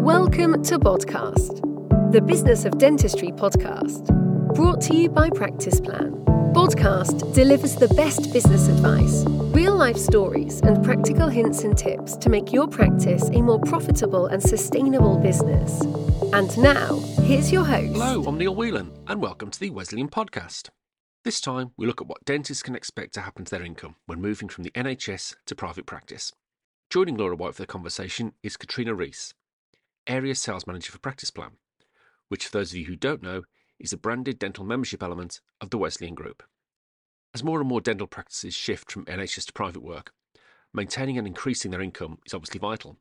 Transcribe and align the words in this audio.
Welcome 0.00 0.62
to 0.62 0.78
Podcast, 0.78 1.60
the 2.10 2.22
Business 2.22 2.64
of 2.64 2.78
Dentistry 2.78 3.32
podcast, 3.32 4.06
brought 4.54 4.80
to 4.80 4.96
you 4.96 5.10
by 5.10 5.28
Practice 5.28 5.78
Plan. 5.78 6.12
Podcast 6.54 7.34
delivers 7.34 7.76
the 7.76 7.88
best 7.88 8.32
business 8.32 8.68
advice, 8.68 9.24
real 9.54 9.76
life 9.76 9.98
stories, 9.98 10.62
and 10.62 10.82
practical 10.82 11.28
hints 11.28 11.64
and 11.64 11.76
tips 11.76 12.16
to 12.16 12.30
make 12.30 12.50
your 12.50 12.66
practice 12.66 13.28
a 13.34 13.42
more 13.42 13.60
profitable 13.60 14.26
and 14.28 14.42
sustainable 14.42 15.18
business. 15.18 15.82
And 16.32 16.56
now, 16.56 16.98
here's 17.22 17.52
your 17.52 17.64
host. 17.64 17.92
Hello, 17.92 18.24
I'm 18.24 18.38
Neil 18.38 18.54
Whelan, 18.54 18.92
and 19.06 19.20
welcome 19.20 19.50
to 19.50 19.60
the 19.60 19.68
Wesleyan 19.68 20.08
Podcast. 20.08 20.70
This 21.24 21.42
time, 21.42 21.72
we 21.76 21.86
look 21.86 22.00
at 22.00 22.06
what 22.06 22.24
dentists 22.24 22.62
can 22.62 22.74
expect 22.74 23.12
to 23.14 23.20
happen 23.20 23.44
to 23.44 23.50
their 23.50 23.62
income 23.62 23.96
when 24.06 24.22
moving 24.22 24.48
from 24.48 24.64
the 24.64 24.70
NHS 24.70 25.36
to 25.44 25.54
private 25.54 25.84
practice. 25.84 26.32
Joining 26.88 27.18
Laura 27.18 27.36
Whyte 27.36 27.54
for 27.54 27.62
the 27.62 27.66
conversation 27.66 28.32
is 28.42 28.56
Katrina 28.56 28.94
Rees, 28.94 29.34
Area 30.06 30.34
Sales 30.34 30.66
Manager 30.66 30.92
for 30.92 30.98
Practice 30.98 31.30
Plan, 31.30 31.52
which, 32.28 32.46
for 32.46 32.52
those 32.58 32.72
of 32.72 32.78
you 32.78 32.86
who 32.86 32.96
don't 32.96 33.22
know, 33.22 33.42
is 33.78 33.92
a 33.92 33.96
branded 33.96 34.38
dental 34.38 34.64
membership 34.64 35.02
element 35.02 35.40
of 35.60 35.70
the 35.70 35.78
Wesleyan 35.78 36.14
Group. 36.14 36.42
As 37.34 37.44
more 37.44 37.60
and 37.60 37.68
more 37.68 37.80
dental 37.80 38.06
practices 38.06 38.54
shift 38.54 38.90
from 38.90 39.04
NHS 39.06 39.46
to 39.46 39.52
private 39.52 39.82
work, 39.82 40.12
maintaining 40.72 41.16
and 41.16 41.26
increasing 41.26 41.70
their 41.70 41.80
income 41.80 42.18
is 42.26 42.34
obviously 42.34 42.58
vital. 42.58 42.96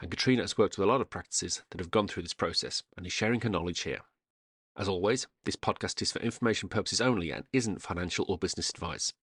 And 0.00 0.10
Katrina 0.10 0.42
has 0.42 0.58
worked 0.58 0.76
with 0.76 0.86
a 0.86 0.90
lot 0.90 1.00
of 1.00 1.08
practices 1.08 1.62
that 1.70 1.80
have 1.80 1.90
gone 1.90 2.06
through 2.06 2.22
this 2.22 2.34
process 2.34 2.82
and 2.96 3.06
is 3.06 3.12
sharing 3.12 3.40
her 3.40 3.48
knowledge 3.48 3.80
here. 3.80 4.00
As 4.76 4.88
always, 4.88 5.26
this 5.44 5.56
podcast 5.56 6.02
is 6.02 6.12
for 6.12 6.18
information 6.18 6.68
purposes 6.68 7.00
only 7.00 7.30
and 7.30 7.44
isn't 7.52 7.80
financial 7.80 8.26
or 8.28 8.36
business 8.36 8.68
advice. 8.68 9.14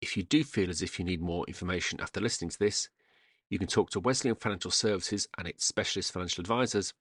If 0.00 0.16
you 0.16 0.22
do 0.22 0.42
feel 0.42 0.70
as 0.70 0.80
if 0.80 0.98
you 0.98 1.04
need 1.04 1.20
more 1.20 1.44
information 1.46 2.00
after 2.00 2.18
listening 2.18 2.50
to 2.50 2.58
this, 2.58 2.88
you 3.52 3.58
can 3.58 3.68
talk 3.68 3.90
to 3.90 4.00
Wesleyan 4.00 4.34
Financial 4.34 4.70
Services 4.70 5.28
and 5.36 5.46
its 5.46 5.66
specialist 5.66 6.10
financial 6.10 6.40
advisors, 6.40 6.94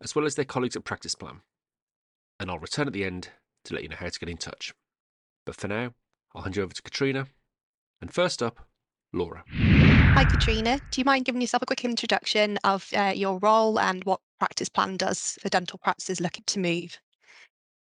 as 0.00 0.14
well 0.14 0.24
as 0.24 0.36
their 0.36 0.44
colleagues 0.44 0.76
at 0.76 0.84
Practice 0.84 1.16
Plan. 1.16 1.40
And 2.38 2.48
I'll 2.48 2.60
return 2.60 2.86
at 2.86 2.92
the 2.92 3.04
end 3.04 3.30
to 3.64 3.74
let 3.74 3.82
you 3.82 3.88
know 3.88 3.96
how 3.98 4.08
to 4.08 4.18
get 4.20 4.28
in 4.28 4.36
touch. 4.36 4.72
But 5.44 5.56
for 5.56 5.66
now, 5.66 5.92
I'll 6.32 6.42
hand 6.42 6.54
you 6.54 6.62
over 6.62 6.72
to 6.72 6.82
Katrina. 6.82 7.26
And 8.00 8.14
first 8.14 8.40
up, 8.40 8.60
Laura. 9.12 9.42
Hi, 9.50 10.24
Katrina. 10.24 10.78
Do 10.92 11.00
you 11.00 11.04
mind 11.04 11.24
giving 11.24 11.40
yourself 11.40 11.64
a 11.64 11.66
quick 11.66 11.84
introduction 11.84 12.56
of 12.62 12.88
uh, 12.94 13.12
your 13.16 13.40
role 13.40 13.80
and 13.80 14.04
what 14.04 14.20
Practice 14.38 14.68
Plan 14.68 14.96
does 14.96 15.40
for 15.42 15.48
dental 15.48 15.80
practices 15.82 16.20
looking 16.20 16.44
to 16.46 16.60
move? 16.60 16.98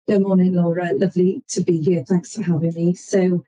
Good 0.08 0.22
morning, 0.22 0.54
Laura. 0.54 0.94
Lovely 0.94 1.42
to 1.48 1.60
be 1.60 1.78
here. 1.82 2.04
Thanks 2.08 2.34
for 2.34 2.42
having 2.42 2.72
me. 2.72 2.94
So, 2.94 3.44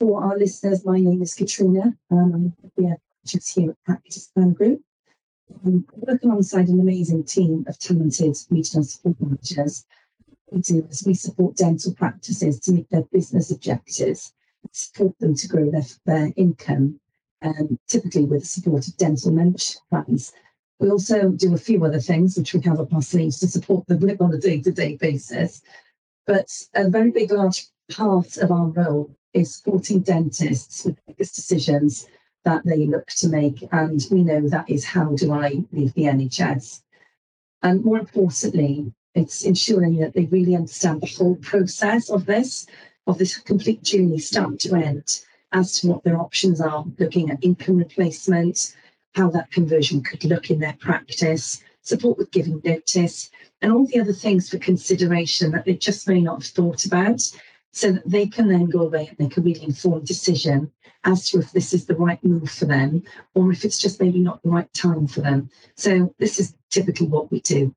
for 0.00 0.24
our 0.24 0.36
listeners, 0.36 0.84
my 0.84 0.98
name 0.98 1.22
is 1.22 1.34
Katrina. 1.34 1.96
Um, 2.10 2.52
I'm 2.64 2.96
the 3.24 3.38
is 3.38 3.48
here 3.48 3.70
at 3.70 3.84
Practice 3.84 4.26
Plan 4.28 4.52
Group. 4.52 4.82
Um, 5.64 5.84
I 5.94 6.12
work 6.12 6.22
alongside 6.22 6.68
an 6.68 6.80
amazing 6.80 7.24
team 7.24 7.64
of 7.68 7.78
talented 7.78 8.36
regional 8.50 8.84
support 8.84 9.16
managers. 9.20 9.84
We 10.50 10.60
do 10.60 10.86
is 10.90 11.04
we 11.06 11.14
support 11.14 11.56
dental 11.56 11.94
practices 11.94 12.60
to 12.60 12.72
meet 12.72 12.90
their 12.90 13.02
business 13.12 13.50
objectives, 13.50 14.32
support 14.72 15.18
them 15.18 15.34
to 15.34 15.48
grow 15.48 15.70
their, 15.70 15.84
their 16.06 16.32
income, 16.36 17.00
um, 17.42 17.78
typically 17.88 18.24
with 18.24 18.40
the 18.40 18.46
support 18.46 18.86
of 18.88 18.96
dental 18.96 19.32
membership 19.32 19.82
plans. 19.90 20.32
We 20.78 20.90
also 20.90 21.30
do 21.30 21.54
a 21.54 21.58
few 21.58 21.84
other 21.84 22.00
things 22.00 22.36
which 22.36 22.54
we 22.54 22.60
have 22.62 22.80
up 22.80 22.94
our 22.94 23.02
sleeves 23.02 23.38
to 23.40 23.48
support 23.48 23.86
them 23.86 24.02
on 24.20 24.32
a 24.32 24.38
day-to-day 24.38 24.96
basis. 24.96 25.60
But 26.26 26.48
a 26.74 26.88
very 26.88 27.10
big, 27.10 27.32
large 27.32 27.66
part 27.90 28.36
of 28.38 28.50
our 28.50 28.68
role 28.68 29.14
is 29.34 29.56
supporting 29.56 30.00
dentists 30.00 30.84
with 30.84 31.04
biggest 31.06 31.36
decisions 31.36 32.06
that 32.44 32.64
they 32.64 32.86
look 32.86 33.06
to 33.08 33.28
make. 33.28 33.62
And 33.72 34.04
we 34.10 34.22
know 34.22 34.48
that 34.48 34.70
is 34.70 34.84
how 34.84 35.14
do 35.16 35.32
I 35.32 35.64
leave 35.72 35.94
the 35.94 36.04
NHS? 36.04 36.82
And 37.62 37.84
more 37.84 37.98
importantly, 37.98 38.92
it's 39.14 39.44
ensuring 39.44 39.96
that 39.98 40.14
they 40.14 40.26
really 40.26 40.54
understand 40.54 41.00
the 41.00 41.06
whole 41.06 41.36
process 41.36 42.10
of 42.10 42.26
this, 42.26 42.66
of 43.06 43.18
this 43.18 43.38
complete 43.38 43.82
journey, 43.82 44.18
start 44.18 44.60
to 44.60 44.74
end, 44.74 45.20
as 45.52 45.80
to 45.80 45.88
what 45.88 46.04
their 46.04 46.18
options 46.18 46.60
are, 46.60 46.84
looking 46.98 47.30
at 47.30 47.42
income 47.42 47.76
replacement, 47.76 48.74
how 49.14 49.28
that 49.30 49.50
conversion 49.50 50.02
could 50.02 50.24
look 50.24 50.50
in 50.50 50.60
their 50.60 50.76
practice, 50.80 51.62
support 51.82 52.18
with 52.18 52.30
giving 52.30 52.60
notice, 52.64 53.30
and 53.60 53.72
all 53.72 53.86
the 53.86 54.00
other 54.00 54.12
things 54.12 54.48
for 54.48 54.58
consideration 54.58 55.50
that 55.50 55.64
they 55.64 55.74
just 55.74 56.08
may 56.08 56.20
not 56.20 56.42
have 56.42 56.52
thought 56.52 56.84
about, 56.84 57.20
so 57.72 57.92
that 57.92 58.08
they 58.08 58.26
can 58.26 58.48
then 58.48 58.66
go 58.66 58.80
away 58.80 59.06
and 59.08 59.18
make 59.18 59.36
a 59.36 59.40
really 59.40 59.62
informed 59.62 60.06
decision 60.06 60.70
as 61.04 61.28
to 61.30 61.38
if 61.38 61.52
this 61.52 61.72
is 61.72 61.86
the 61.86 61.96
right 61.96 62.22
move 62.24 62.50
for 62.50 62.66
them 62.66 63.02
or 63.34 63.50
if 63.50 63.64
it's 63.64 63.78
just 63.78 64.00
maybe 64.00 64.18
not 64.18 64.42
the 64.42 64.50
right 64.50 64.72
time 64.74 65.06
for 65.06 65.20
them. 65.20 65.48
So 65.76 66.14
this 66.18 66.38
is 66.38 66.54
typically 66.70 67.06
what 67.06 67.30
we 67.30 67.40
do. 67.40 67.74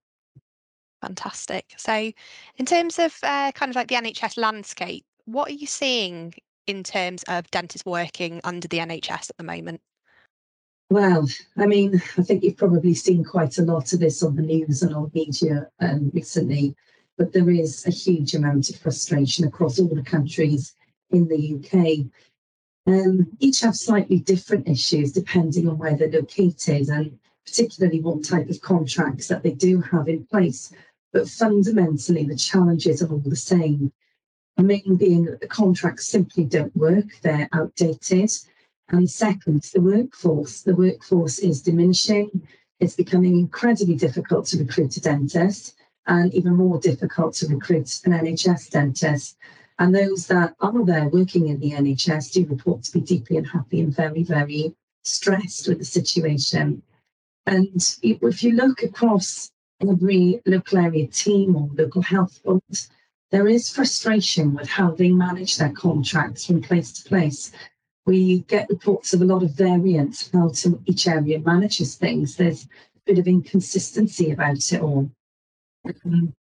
Fantastic. 1.01 1.73
So, 1.77 2.11
in 2.55 2.65
terms 2.65 2.97
of 2.97 3.13
uh, 3.23 3.51
kind 3.51 3.69
of 3.69 3.75
like 3.75 3.89
the 3.89 3.95
NHS 3.95 4.37
landscape, 4.37 5.03
what 5.25 5.49
are 5.49 5.53
you 5.53 5.67
seeing 5.67 6.33
in 6.65 6.81
terms 6.81 7.23
of 7.27 7.49
dentists 7.51 7.85
working 7.85 8.39
under 8.45 8.69
the 8.69 8.77
NHS 8.77 9.29
at 9.29 9.37
the 9.37 9.43
moment? 9.43 9.81
Well, 10.89 11.27
I 11.57 11.65
mean, 11.65 12.01
I 12.17 12.21
think 12.21 12.43
you've 12.43 12.55
probably 12.57 12.93
seen 12.93 13.23
quite 13.23 13.57
a 13.57 13.63
lot 13.63 13.91
of 13.93 13.99
this 13.99 14.23
on 14.23 14.35
the 14.35 14.43
news 14.43 14.81
and 14.81 14.95
on 14.95 15.11
media 15.13 15.67
um, 15.79 16.11
recently, 16.13 16.75
but 17.17 17.31
there 17.31 17.49
is 17.49 17.85
a 17.85 17.91
huge 17.91 18.33
amount 18.33 18.69
of 18.69 18.77
frustration 18.77 19.45
across 19.45 19.79
all 19.79 19.93
the 19.93 20.01
countries 20.01 20.73
in 21.11 21.27
the 21.27 21.55
UK. 21.55 22.11
Um, 22.85 23.37
each 23.39 23.61
have 23.61 23.75
slightly 23.75 24.19
different 24.19 24.67
issues 24.67 25.11
depending 25.11 25.69
on 25.69 25.77
where 25.77 25.95
they're 25.95 26.09
located 26.09 26.89
and 26.89 27.19
particularly 27.45 28.01
what 28.01 28.23
type 28.23 28.49
of 28.49 28.61
contracts 28.61 29.27
that 29.27 29.43
they 29.43 29.51
do 29.51 29.79
have 29.81 30.07
in 30.07 30.25
place. 30.25 30.73
But 31.11 31.29
fundamentally, 31.29 32.25
the 32.25 32.35
challenges 32.35 33.03
are 33.03 33.11
all 33.11 33.19
the 33.19 33.35
same. 33.35 33.91
The 34.57 34.63
main 34.63 34.95
being 34.95 35.25
that 35.25 35.39
the 35.39 35.47
contracts 35.47 36.07
simply 36.07 36.45
don't 36.45 36.75
work, 36.75 37.05
they're 37.21 37.49
outdated. 37.53 38.31
And 38.89 39.09
second, 39.09 39.63
the 39.73 39.81
workforce. 39.81 40.61
The 40.61 40.75
workforce 40.75 41.39
is 41.39 41.61
diminishing. 41.61 42.47
It's 42.79 42.95
becoming 42.95 43.39
incredibly 43.39 43.95
difficult 43.95 44.47
to 44.47 44.57
recruit 44.57 44.97
a 44.97 45.01
dentist 45.01 45.75
and 46.07 46.33
even 46.33 46.55
more 46.55 46.79
difficult 46.79 47.35
to 47.35 47.47
recruit 47.47 47.99
an 48.05 48.11
NHS 48.11 48.69
dentist. 48.69 49.37
And 49.79 49.93
those 49.93 50.27
that 50.27 50.55
are 50.59 50.85
there 50.85 51.07
working 51.07 51.47
in 51.47 51.59
the 51.59 51.71
NHS 51.71 52.31
do 52.31 52.45
report 52.45 52.83
to 52.83 52.91
be 52.91 53.01
deeply 53.01 53.37
unhappy 53.37 53.81
and 53.81 53.95
very, 53.95 54.23
very 54.23 54.75
stressed 55.03 55.67
with 55.67 55.79
the 55.79 55.85
situation. 55.85 56.83
And 57.45 57.97
if 58.01 58.43
you 58.43 58.53
look 58.53 58.83
across 58.83 59.51
every 59.81 60.41
local 60.45 60.77
area 60.77 61.07
team 61.07 61.55
or 61.55 61.69
local 61.73 62.01
health 62.01 62.41
board, 62.43 62.61
there 63.31 63.47
is 63.47 63.69
frustration 63.69 64.53
with 64.53 64.69
how 64.69 64.91
they 64.91 65.09
manage 65.09 65.57
their 65.57 65.71
contracts 65.71 66.45
from 66.45 66.61
place 66.61 66.91
to 66.93 67.09
place 67.09 67.51
we 68.05 68.39
get 68.41 68.69
reports 68.69 69.13
of 69.13 69.21
a 69.21 69.25
lot 69.25 69.43
of 69.43 69.51
variance 69.51 70.29
how 70.33 70.51
each 70.85 71.07
area 71.07 71.39
manages 71.39 71.95
things. 71.95 72.35
There's 72.35 72.65
a 72.65 72.99
bit 73.05 73.19
of 73.19 73.27
inconsistency 73.27 74.31
about 74.31 74.71
it 74.71 74.81
all. 74.81 75.09
Um, 75.85 76.33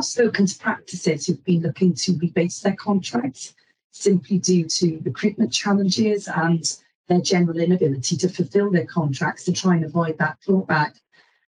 spoken 0.00 0.46
to 0.46 0.58
practices 0.58 1.26
who've 1.26 1.44
been 1.44 1.62
looking 1.62 1.94
to 1.94 2.12
rebase 2.12 2.62
their 2.62 2.76
contracts 2.76 3.54
simply 3.90 4.38
due 4.38 4.64
to 4.64 5.00
recruitment 5.04 5.52
challenges 5.52 6.28
and 6.28 6.78
their 7.08 7.20
general 7.20 7.58
inability 7.58 8.16
to 8.16 8.28
fulfill 8.28 8.70
their 8.70 8.86
contracts 8.86 9.44
to 9.44 9.52
try 9.52 9.74
and 9.74 9.84
avoid 9.84 10.16
that 10.18 10.38
clawback. 10.46 10.94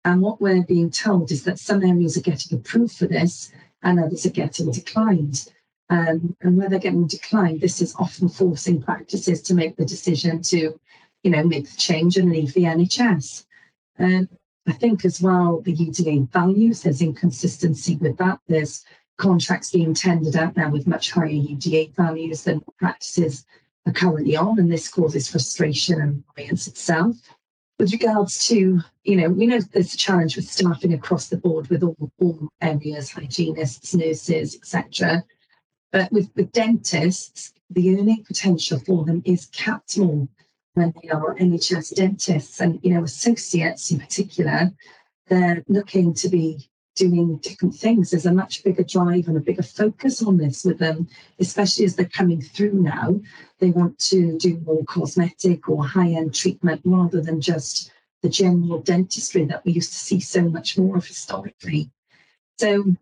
And 0.03 0.21
what 0.21 0.41
we're 0.41 0.63
being 0.63 0.91
told 0.91 1.31
is 1.31 1.43
that 1.43 1.59
some 1.59 1.83
areas 1.83 2.17
are 2.17 2.21
getting 2.21 2.57
approved 2.57 2.97
for 2.97 3.07
this 3.07 3.51
and 3.81 3.99
others 3.99 4.25
are 4.25 4.31
getting 4.31 4.71
declined. 4.71 5.49
Um, 5.89 6.35
and 6.41 6.57
where 6.57 6.69
they're 6.69 6.79
getting 6.79 7.07
declined, 7.07 7.61
this 7.61 7.81
is 7.81 7.95
often 7.97 8.27
forcing 8.27 8.81
practices 8.81 9.41
to 9.43 9.53
make 9.53 9.77
the 9.77 9.85
decision 9.85 10.41
to, 10.43 10.79
you 11.23 11.31
know, 11.31 11.43
make 11.43 11.69
the 11.69 11.77
change 11.77 12.17
and 12.17 12.31
leave 12.31 12.53
the 12.53 12.63
NHS. 12.63 13.45
Um, 13.99 14.27
I 14.67 14.73
think 14.73 15.05
as 15.05 15.21
well, 15.21 15.61
the 15.61 15.75
UDA 15.75 16.31
values, 16.31 16.81
there's 16.81 17.01
inconsistency 17.01 17.95
with 17.97 18.17
that. 18.17 18.39
There's 18.47 18.83
contracts 19.17 19.71
being 19.71 19.93
tendered 19.93 20.35
out 20.35 20.57
now 20.57 20.69
with 20.69 20.87
much 20.87 21.11
higher 21.11 21.27
UDA 21.27 21.95
values 21.95 22.43
than 22.43 22.63
practices 22.79 23.45
are 23.85 23.93
currently 23.93 24.35
on, 24.35 24.59
and 24.59 24.71
this 24.71 24.89
causes 24.89 25.29
frustration 25.29 26.01
and 26.01 26.23
annoyance 26.37 26.67
itself. 26.67 27.15
With 27.77 27.91
regards 27.91 28.47
to, 28.47 28.81
you 29.03 29.15
know, 29.15 29.29
we 29.29 29.45
know 29.45 29.59
there's 29.59 29.93
a 29.93 29.97
challenge 29.97 30.35
with 30.35 30.49
staffing 30.49 30.93
across 30.93 31.27
the 31.27 31.37
board 31.37 31.67
with 31.67 31.83
all, 31.83 32.11
all 32.19 32.49
areas, 32.61 33.11
hygienists, 33.11 33.93
nurses, 33.93 34.55
etc. 34.55 35.23
But 35.91 36.11
with, 36.11 36.29
with 36.35 36.51
dentists, 36.51 37.53
the 37.69 37.97
earning 37.97 38.23
potential 38.23 38.79
for 38.79 39.05
them 39.05 39.21
is 39.25 39.45
capped 39.47 39.97
more 39.97 40.27
when 40.75 40.93
they 41.01 41.09
are 41.09 41.35
NHS 41.35 41.95
dentists 41.95 42.61
and 42.61 42.79
you 42.83 42.93
know 42.93 43.03
associates 43.03 43.91
in 43.91 43.99
particular. 43.99 44.71
They're 45.27 45.63
looking 45.67 46.13
to 46.15 46.29
be 46.29 46.69
doing 46.95 47.37
different 47.37 47.75
things. 47.75 48.11
There's 48.11 48.25
a 48.25 48.31
much 48.31 48.63
bigger 48.63 48.83
drive 48.83 49.27
and 49.27 49.35
a 49.35 49.41
bigger 49.41 49.63
focus 49.63 50.21
on 50.21 50.37
this 50.37 50.63
with 50.63 50.77
them, 50.77 51.07
especially 51.39 51.85
as 51.85 51.95
they're 51.95 52.05
coming 52.05 52.41
through 52.41 52.73
now. 52.73 53.19
They 53.59 53.71
want 53.71 53.97
to 54.11 54.37
do 54.37 54.61
more 54.65 54.83
cosmetic 54.85 55.67
or 55.67 55.85
high 55.85 56.11
end 56.11 56.35
treatment 56.35 56.81
rather 56.85 57.21
than 57.21 57.41
just 57.41 57.91
the 58.21 58.29
general 58.29 58.81
dentistry 58.81 59.45
that 59.45 59.65
we 59.65 59.73
used 59.73 59.93
to 59.93 59.99
see 59.99 60.19
so 60.19 60.43
much 60.43 60.77
more 60.77 60.97
of 60.97 61.07
historically. 61.07 61.89
So, 62.57 62.95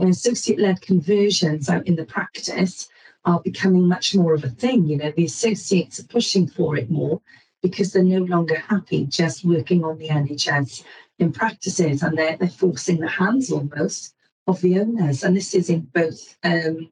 associate 0.00 0.58
led 0.58 0.80
conversions 0.80 1.68
out 1.68 1.86
in 1.86 1.96
the 1.96 2.06
practice 2.06 2.88
are 3.24 3.40
becoming 3.40 3.88
much 3.88 4.14
more 4.14 4.34
of 4.34 4.44
a 4.44 4.50
thing. 4.50 4.86
You 4.86 4.98
know, 4.98 5.10
the 5.10 5.24
associates 5.24 6.00
are 6.00 6.06
pushing 6.06 6.46
for 6.46 6.76
it 6.76 6.90
more 6.90 7.20
because 7.62 7.92
they're 7.92 8.02
no 8.02 8.18
longer 8.18 8.58
happy 8.58 9.06
just 9.06 9.44
working 9.44 9.84
on 9.84 9.98
the 9.98 10.08
NHS 10.08 10.84
in 11.18 11.32
practices 11.32 12.02
and 12.02 12.18
they're, 12.18 12.36
they're 12.36 12.48
forcing 12.48 13.00
the 13.00 13.08
hands 13.08 13.50
almost 13.50 14.14
of 14.46 14.60
the 14.60 14.78
owners. 14.78 15.24
And 15.24 15.36
this 15.36 15.54
is 15.54 15.70
in 15.70 15.80
both, 15.80 16.36
um, 16.44 16.90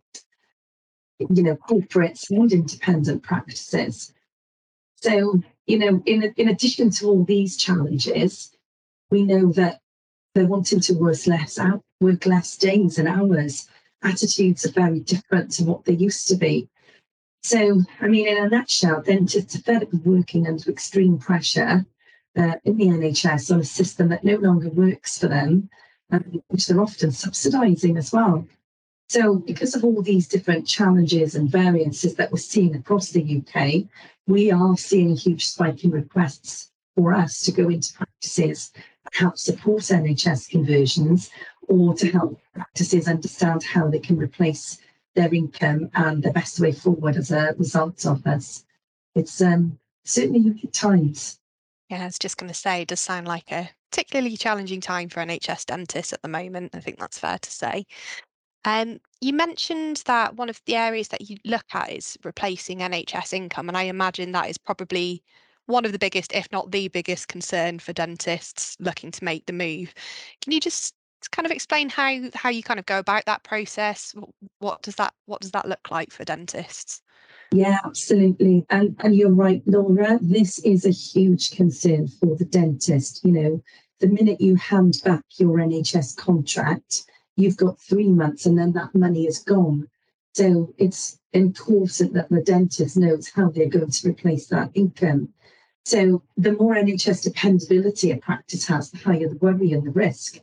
you 1.19 1.43
know, 1.43 1.57
corporates 1.57 2.31
and 2.31 2.51
independent 2.51 3.23
practices. 3.23 4.13
So, 4.97 5.43
you 5.67 5.79
know, 5.79 6.03
in, 6.07 6.33
in 6.37 6.49
addition 6.49 6.91
to 6.91 7.07
all 7.07 7.25
these 7.25 7.57
challenges, 7.57 8.57
we 9.11 9.25
know 9.25 9.53
that 9.53 9.81
they're 10.35 10.47
wanting 10.47 10.81
to 10.81 10.95
work 10.95 11.27
less 11.27 11.59
out, 11.59 11.83
work 12.01 12.25
less 12.25 12.57
days 12.57 12.99
and 12.99 13.09
hours. 13.09 13.69
Attitudes 14.03 14.67
are 14.67 14.73
very 14.73 15.01
different 15.01 15.51
to 15.53 15.65
what 15.65 15.85
they 15.85 15.95
used 15.95 16.29
to 16.29 16.37
be. 16.37 16.69
So, 17.43 17.83
I 18.01 18.07
mean, 18.09 18.29
in 18.29 18.39
a 18.39 18.49
nutshell, 18.49 19.03
dentists 19.03 19.57
are 19.57 19.61
fed 19.61 19.83
up 19.83 19.95
working 20.05 20.47
under 20.47 20.71
extreme 20.71 21.19
pressure 21.19 21.85
uh, 22.37 22.55
in 22.65 22.77
the 22.77 22.87
NHS 22.87 23.53
on 23.53 23.61
a 23.61 23.65
system 23.65 24.09
that 24.09 24.25
no 24.25 24.37
longer 24.37 24.69
works 24.69 25.19
for 25.19 25.29
them, 25.29 25.69
um, 26.11 26.43
which 26.49 26.67
they're 26.67 26.81
often 26.81 27.11
subsidising 27.11 27.99
as 27.99 28.13
well. 28.13 28.47
So, 29.09 29.37
because 29.37 29.75
of 29.75 29.85
all 29.85 30.03
these 30.03 30.29
different 30.29 30.67
challenges 30.67 31.35
and 31.35 31.51
variances 31.51 32.15
that 32.15 32.31
we're 32.31 32.39
seeing 32.39 32.75
across 32.75 33.11
the 33.11 33.43
UK, 33.43 33.89
we 34.27 34.51
are 34.51 34.77
seeing 34.77 35.13
a 35.13 35.17
huge 35.17 35.47
spike 35.47 35.85
in 35.85 35.91
requests 35.91 36.71
for 36.95 37.13
us 37.13 37.43
to 37.43 37.53
go 37.53 37.69
into 37.69 37.93
practices 37.93 38.73
help 39.13 39.39
support 39.39 39.83
NHS 39.83 40.49
conversions 40.51 41.31
or 41.69 41.95
to 41.95 42.11
help 42.11 42.41
practices 42.55 43.09
understand 43.09 43.63
how 43.63 43.89
they 43.89 43.99
can 43.99 44.17
replace 44.17 44.79
their 45.15 45.33
income 45.33 45.91
and 45.95 46.23
the 46.23 46.33
best 46.33 46.61
way 46.61 46.73
forward 46.73 47.17
as 47.17 47.31
a 47.31 47.55
result 47.59 48.07
of 48.07 48.23
this. 48.25 48.65
It's 49.15 49.41
um, 49.41 49.79
certainly 50.05 50.41
unique 50.41 50.73
times. 50.73 51.39
Yeah, 51.91 52.03
I 52.03 52.07
was 52.07 52.19
just 52.19 52.39
going 52.39 52.49
to 52.49 52.55
say, 52.55 52.83
it 52.83 52.89
does 52.89 53.01
sound 53.01 53.29
like 53.29 53.53
a 53.53 53.71
particularly 53.91 54.37
challenging 54.37 54.81
time 54.81 55.11
for 55.11 55.21
NHS 55.21 55.67
dentists 55.67 56.15
at 56.15 56.23
the 56.23 56.29
moment. 56.29 56.75
I 56.75 56.81
think 56.81 56.99
that's 56.99 57.19
fair 57.19 57.39
to 57.39 57.51
say. 57.51 57.85
Um, 58.65 59.01
you 59.21 59.33
mentioned 59.33 60.03
that 60.07 60.37
one 60.37 60.49
of 60.49 60.61
the 60.67 60.77
areas 60.77 61.09
that 61.09 61.29
you 61.29 61.37
look 61.45 61.67
at 61.75 61.93
is 61.93 62.17
replacing 62.25 62.79
NHS 62.79 63.35
income, 63.35 63.69
and 63.69 63.77
I 63.77 63.85
imagine 63.85 64.33
that 64.33 64.49
is 64.49 64.57
probably 64.57 65.23
one 65.73 65.85
of 65.85 65.93
the 65.93 65.99
biggest, 65.99 66.33
if 66.35 66.51
not 66.53 66.71
the 66.71 66.89
biggest, 66.89 67.29
concern 67.29 67.79
for 67.79 67.93
dentists 67.93 68.77
looking 68.79 69.11
to 69.11 69.25
make 69.25 69.47
the 69.47 69.53
move. 69.53 69.95
Can 70.41 70.53
you 70.53 70.61
just 70.61 70.95
kind 71.31 71.47
of 71.47 71.53
explain 71.53 71.89
how 71.89 72.19
how 72.35 72.51
you 72.51 72.63
kind 72.63 72.79
of 72.81 72.87
go 72.87 72.99
about 72.99 73.25
that 73.27 73.43
process? 73.43 74.15
What 74.59 74.83
does 74.83 74.97
that 74.97 75.15
what 75.27 75.41
does 75.41 75.53
that 75.53 75.69
look 75.69 75.91
like 75.91 76.13
for 76.13 76.25
dentists? 76.25 77.03
Yeah, 77.53 77.79
absolutely. 77.85 78.65
And 78.71 78.97
and 79.01 79.15
you're 79.15 79.35
right, 79.35 79.63
Laura. 79.67 80.19
This 80.21 80.59
is 80.61 80.87
a 80.87 80.91
huge 80.91 81.51
concern 81.51 82.09
for 82.09 82.37
the 82.37 82.45
dentist. 82.45 83.25
You 83.25 83.33
know, 83.33 83.63
the 84.01 84.09
minute 84.09 84.41
you 84.41 84.57
hand 84.57 85.01
back 85.05 85.25
your 85.39 85.59
NHS 85.59 86.17
contract, 86.17 87.05
you've 87.37 87.57
got 87.57 87.81
three 87.81 88.09
months 88.09 88.47
and 88.47 88.59
then 88.59 88.73
that 88.73 88.95
money 88.95 89.27
is 89.27 89.39
gone. 89.39 89.89
So 90.35 90.75
it's 90.79 91.19
important 91.33 92.15
that 92.15 92.31
the 92.31 92.41
dentist 92.41 92.97
knows 92.97 93.29
how 93.29 93.51
they're 93.51 93.69
going 93.69 93.91
to 93.91 94.09
replace 94.09 94.47
that 94.49 94.71
income. 94.75 95.29
So 95.85 96.23
the 96.37 96.53
more 96.53 96.75
NHS 96.75 97.25
dependability 97.25 98.13
a 98.13 98.17
practice 98.17 98.67
has, 98.69 98.91
the 98.91 98.99
higher 98.99 99.29
the 99.29 99.37
worry 99.37 99.73
and 99.73 99.85
the 99.85 99.91
risk. 99.91 100.39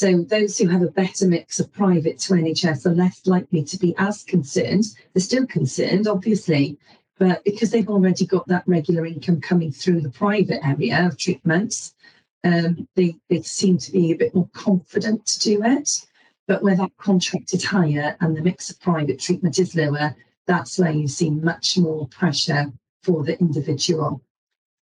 So 0.00 0.22
those 0.24 0.58
who 0.58 0.66
have 0.66 0.82
a 0.82 0.90
better 0.90 1.28
mix 1.28 1.60
of 1.60 1.72
private 1.72 2.18
to 2.20 2.34
NHS 2.34 2.86
are 2.86 2.94
less 2.94 3.24
likely 3.26 3.62
to 3.62 3.78
be 3.78 3.94
as 3.98 4.24
concerned. 4.24 4.84
They're 5.12 5.20
still 5.20 5.46
concerned, 5.46 6.08
obviously, 6.08 6.78
but 7.18 7.44
because 7.44 7.70
they've 7.70 7.88
already 7.88 8.26
got 8.26 8.48
that 8.48 8.64
regular 8.66 9.06
income 9.06 9.40
coming 9.40 9.70
through 9.70 10.00
the 10.00 10.10
private 10.10 10.66
area 10.66 11.06
of 11.06 11.16
treatments, 11.16 11.94
um, 12.42 12.88
they, 12.96 13.14
they 13.28 13.42
seem 13.42 13.78
to 13.78 13.92
be 13.92 14.10
a 14.10 14.16
bit 14.16 14.34
more 14.34 14.48
confident 14.52 15.24
to 15.26 15.38
do 15.38 15.62
it. 15.62 16.04
But 16.48 16.64
where 16.64 16.74
that 16.74 16.96
contract 16.96 17.54
is 17.54 17.64
higher 17.64 18.16
and 18.20 18.36
the 18.36 18.42
mix 18.42 18.70
of 18.70 18.80
private 18.80 19.20
treatment 19.20 19.60
is 19.60 19.76
lower, 19.76 20.16
that's 20.48 20.80
where 20.80 20.90
you 20.90 21.06
see 21.06 21.30
much 21.30 21.78
more 21.78 22.08
pressure 22.08 22.72
for 23.04 23.22
the 23.22 23.38
individual. 23.38 24.20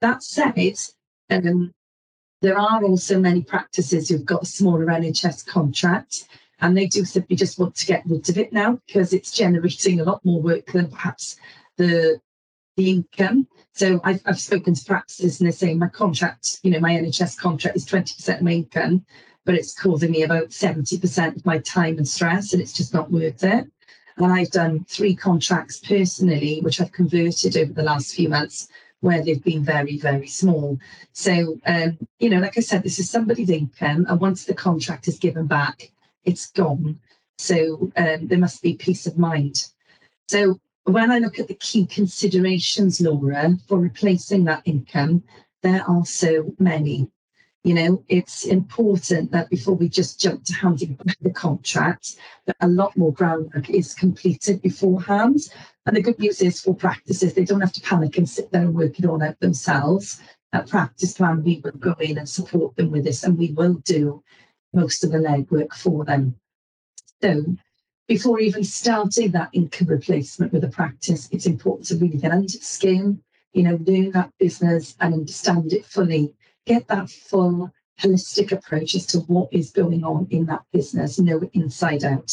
That 0.01 0.23
said, 0.23 0.79
um, 1.29 1.73
there 2.41 2.59
are 2.59 2.83
also 2.83 3.21
many 3.21 3.43
practices 3.43 4.09
who've 4.09 4.25
got 4.25 4.43
a 4.43 4.47
smaller 4.47 4.87
NHS 4.87 5.47
contract 5.47 6.27
and 6.61 6.77
they 6.77 6.87
do 6.87 7.05
simply 7.05 7.37
just 7.37 7.59
want 7.59 7.75
to 7.77 7.87
get 7.87 8.03
rid 8.07 8.29
of 8.29 8.39
it 8.39 8.53
now 8.53 8.79
because 8.87 9.13
it's 9.13 9.31
generating 9.31 10.01
a 10.01 10.05
lot 10.05 10.25
more 10.25 10.41
work 10.41 10.67
than 10.67 10.89
perhaps 10.89 11.37
the 11.77 12.21
the 12.77 12.91
income. 12.91 13.47
So 13.75 14.01
I've, 14.05 14.23
I've 14.25 14.41
spoken 14.41 14.75
to 14.75 14.85
practices 14.85 15.41
and 15.41 15.47
they're 15.47 15.53
saying 15.53 15.79
my 15.79 15.89
contract, 15.89 16.61
you 16.63 16.71
know, 16.71 16.81
my 16.81 16.93
NHS 16.93 17.39
contract 17.39 17.77
is 17.77 17.85
20% 17.85 18.37
of 18.37 18.43
my 18.43 18.53
income, 18.53 19.05
but 19.45 19.55
it's 19.55 19.79
causing 19.79 20.13
me 20.13 20.23
about 20.23 20.49
70% 20.49 21.37
of 21.37 21.45
my 21.45 21.59
time 21.59 21.99
and 21.99 22.09
stress 22.09 22.53
and 22.53 22.63
it's 22.63 22.73
just 22.73 22.95
not 22.95 23.11
worth 23.11 23.43
it. 23.43 23.67
And 24.17 24.33
I've 24.33 24.51
done 24.51 24.85
three 24.89 25.15
contracts 25.15 25.79
personally, 25.79 26.61
which 26.63 26.81
I've 26.81 26.93
converted 26.93 27.57
over 27.57 27.73
the 27.73 27.83
last 27.83 28.15
few 28.15 28.29
months 28.29 28.69
where 29.01 29.23
they've 29.25 29.43
been 29.43 29.65
very, 29.65 29.97
very 29.99 30.27
small. 30.27 30.79
So, 31.13 31.59
um, 31.67 31.99
you 32.19 32.31
know, 32.31 32.41
like 32.41 32.59
I 32.59 32.61
said, 32.61 32.83
this 32.83 32.99
is 32.99 33.11
somebody's 33.11 33.51
income, 33.51 34.07
and 34.09 34.21
once 34.21 34.45
the 34.45 34.55
contract 34.55 35.09
is 35.09 35.19
given 35.19 35.47
back, 35.47 35.91
it's 36.25 36.51
gone. 36.51 36.99
So 37.39 37.91
um, 37.97 38.27
there 38.27 38.39
must 38.39 38.63
be 38.63 38.75
peace 38.75 39.07
of 39.07 39.19
mind. 39.19 39.69
So 40.29 40.61
when 40.85 41.11
I 41.11 41.19
look 41.19 41.39
at 41.39 41.49
the 41.49 41.55
key 41.55 41.87
considerations, 41.87 43.01
Laura, 43.01 43.57
for 43.67 43.79
replacing 43.79 44.45
that 44.45 44.63
income, 44.65 45.25
there 45.63 45.83
are 45.89 46.05
so 46.05 46.55
many. 46.59 47.09
You 47.63 47.75
know, 47.75 48.05
it's 48.09 48.47
important 48.47 49.33
that 49.33 49.51
before 49.51 49.75
we 49.75 49.91
just 49.91 50.19
jump 50.19 50.45
to 50.45 50.55
handing 50.55 50.99
the 51.21 51.31
contract, 51.31 52.17
that 52.47 52.57
a 52.61 52.69
lot 52.69 52.97
more 52.97 53.13
groundwork 53.13 53.69
is 53.69 53.93
completed 53.93 54.63
beforehand. 54.63 55.41
And 55.85 55.95
the 55.95 56.01
good 56.01 56.19
news 56.19 56.41
is 56.41 56.61
for 56.63 56.75
practices, 56.75 57.35
they 57.35 57.45
don't 57.45 57.61
have 57.61 57.75
to 57.75 57.83
panic 57.83 58.17
and 58.17 58.29
sit 58.29 58.51
there 58.51 58.63
and 58.63 58.75
work 58.75 58.99
it 58.99 59.05
all 59.05 59.23
out 59.23 59.39
themselves. 59.41 60.23
At 60.55 60.69
practice 60.69 61.13
plan, 61.13 61.45
we 61.45 61.61
will 61.63 61.73
go 61.73 61.95
in 62.01 62.17
and 62.17 62.29
support 62.29 62.77
them 62.77 62.91
with 62.91 63.05
this, 63.05 63.25
and 63.25 63.37
we 63.37 63.53
will 63.53 63.75
do 63.75 64.25
most 64.73 65.05
of 65.05 65.13
the 65.13 65.19
legwork 65.19 65.75
for 65.75 66.05
them. 66.07 66.37
So, 67.23 67.45
before 68.09 68.41
even 68.41 68.65
starting 68.65 69.33
that 69.33 69.51
income 69.53 69.89
replacement 69.89 70.53
with 70.53 70.65
a 70.65 70.69
practice, 70.69 71.29
it's 71.31 71.47
important 71.47 71.89
to 71.89 71.97
really 71.97 72.17
get 72.17 72.33
under 72.33 72.49
the 72.49 72.59
skin, 72.59 73.23
you 73.53 73.65
know, 73.65 73.79
learn 73.85 74.13
that 74.13 74.33
business 74.39 74.97
and 75.01 75.13
understand 75.13 75.75
it 75.75 75.85
fully 75.85 76.35
get 76.71 76.87
that 76.87 77.11
full 77.11 77.73
holistic 78.01 78.53
approach 78.53 78.95
as 78.95 79.05
to 79.05 79.19
what 79.21 79.49
is 79.53 79.73
going 79.73 80.05
on 80.05 80.27
in 80.31 80.47
that 80.47 80.63
business, 80.73 81.19
know 81.19 81.41
inside 81.53 82.05
out. 82.05 82.31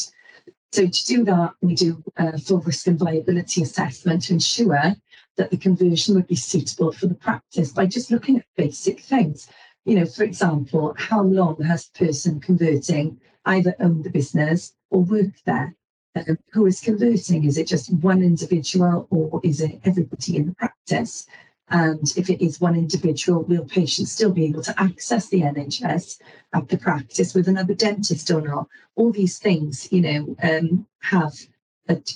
So 0.71 0.85
to 0.85 1.05
do 1.05 1.23
that, 1.23 1.53
we 1.61 1.73
do 1.73 2.03
a 2.17 2.37
full 2.37 2.59
risk 2.59 2.85
and 2.85 2.99
viability 2.99 3.63
assessment 3.63 4.23
to 4.23 4.33
ensure 4.33 4.95
that 5.37 5.49
the 5.49 5.57
conversion 5.57 6.13
would 6.15 6.27
be 6.27 6.35
suitable 6.35 6.91
for 6.91 7.07
the 7.07 7.15
practice 7.15 7.71
by 7.71 7.87
just 7.87 8.11
looking 8.11 8.37
at 8.37 8.45
basic 8.55 8.99
things. 8.99 9.47
You 9.85 9.95
know, 9.95 10.05
for 10.05 10.23
example, 10.23 10.93
how 10.97 11.23
long 11.23 11.59
has 11.63 11.87
the 11.87 12.05
person 12.05 12.39
converting 12.39 13.19
either 13.45 13.75
owned 13.79 14.03
the 14.03 14.11
business 14.11 14.73
or 14.91 15.01
worked 15.01 15.45
there? 15.45 15.75
Um, 16.15 16.37
who 16.51 16.65
is 16.67 16.79
converting? 16.79 17.45
Is 17.45 17.57
it 17.57 17.67
just 17.67 17.93
one 17.93 18.21
individual 18.21 19.07
or 19.09 19.41
is 19.43 19.61
it 19.61 19.79
everybody 19.83 20.37
in 20.37 20.47
the 20.47 20.55
practice? 20.55 21.25
And 21.69 22.13
if 22.15 22.29
it 22.29 22.43
is 22.43 22.61
one 22.61 22.75
individual, 22.75 23.43
will 23.43 23.65
patients 23.65 24.11
still 24.11 24.31
be 24.31 24.45
able 24.45 24.63
to 24.63 24.81
access 24.81 25.27
the 25.27 25.41
NHS 25.41 26.19
at 26.53 26.69
the 26.69 26.77
practice 26.77 27.33
with 27.33 27.47
another 27.47 27.73
dentist 27.73 28.31
or 28.31 28.41
not? 28.41 28.67
All 28.95 29.11
these 29.11 29.37
things, 29.37 29.91
you 29.91 30.01
know, 30.01 30.35
um, 30.43 30.87
have 31.01 31.33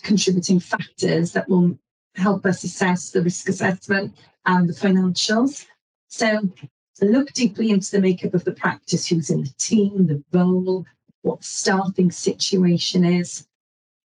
contributing 0.04 0.60
factors 0.60 1.32
that 1.34 1.50
will 1.50 1.78
help 2.16 2.46
us 2.46 2.64
assess 2.64 3.12
the 3.12 3.22
risk 3.22 3.50
assessment 3.50 4.16
and 4.46 4.68
the 4.70 4.74
financials. 4.74 5.66
So 6.08 6.50
look 7.02 7.32
deeply 7.34 7.72
into 7.72 7.92
the 7.92 8.02
makeup 8.02 8.34
of 8.34 8.44
the 8.44 8.52
practice, 8.52 9.08
who's 9.08 9.30
in 9.30 9.44
the 9.44 9.54
team, 9.58 10.08
the 10.08 10.24
role, 10.32 10.86
what 11.22 11.44
staffing 11.44 12.12
situation 12.12 13.04
is, 13.06 13.48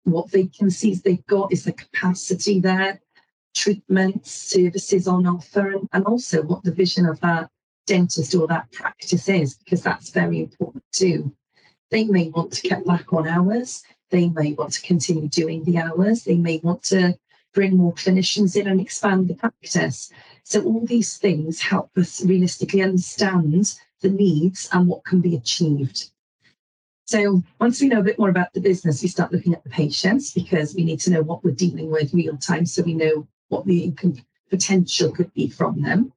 what 0.04 0.30
vacancies 0.30 1.02
they've 1.02 1.25
got, 1.25 1.52
is 1.52 1.64
the 1.64 1.74
capacity 1.74 2.60
there, 2.60 3.02
treatments, 3.56 4.32
services 4.32 5.08
on 5.08 5.26
offer, 5.26 5.72
and, 5.72 5.90
and 5.94 6.06
also 6.06 6.44
what 6.44 6.64
the 6.64 6.72
vision 6.72 7.06
of 7.06 7.20
that 7.22 7.50
dentist 7.88 8.36
or 8.36 8.48
that 8.48 8.72
practice 8.72 9.28
is, 9.30 9.56
because 9.56 9.82
that's 9.82 10.10
very 10.10 10.40
important 10.42 10.84
too. 10.92 11.34
They 11.92 12.04
may 12.04 12.30
want 12.30 12.52
to 12.54 12.68
cut 12.68 12.86
back 12.86 13.14
on 13.14 13.28
hours. 13.28 13.84
They 14.10 14.30
may 14.30 14.54
want 14.54 14.74
to 14.74 14.82
continue 14.82 15.28
doing 15.28 15.64
the 15.64 15.78
hours. 15.78 16.24
They 16.24 16.36
may 16.36 16.60
want 16.64 16.84
to 16.86 17.18
bring 17.54 17.78
more 17.78 17.94
clinicians 17.94 18.60
in 18.60 18.68
and 18.68 18.82
expand 18.82 19.28
the 19.28 19.36
practice. 19.36 20.12
So 20.44 20.64
all 20.64 20.86
these 20.86 21.18
things 21.18 21.62
help 21.62 21.90
us 21.98 22.24
realistically 22.24 22.82
understand 22.82 23.74
the 24.02 24.10
needs 24.10 24.70
and 24.74 24.88
what 24.88 25.06
can 25.06 25.22
be 25.22 25.36
achieved. 25.36 26.12
So 27.06 27.44
once 27.60 27.80
we 27.80 27.88
know 27.88 28.00
a 28.00 28.04
bit 28.04 28.20
more 28.20 28.30
about 28.30 28.52
the 28.54 28.62
business, 28.62 29.02
we 29.02 29.08
start 29.08 29.32
looking 29.32 29.54
at 29.54 29.64
the 29.64 29.70
patients 29.70 30.34
because 30.34 30.76
we 30.76 30.84
need 30.84 31.00
to 31.02 31.12
know 31.12 31.22
what 31.22 31.44
we're 31.44 31.52
dealing 31.52 31.92
with 31.92 32.14
real 32.14 32.36
time 32.38 32.66
so 32.66 32.82
we 32.82 32.96
know 32.96 33.28
what 33.50 33.66
the 33.66 33.84
income 33.84 34.18
potential 34.50 35.12
could 35.12 35.34
be 35.34 35.50
from 35.50 35.82
them. 35.82 36.12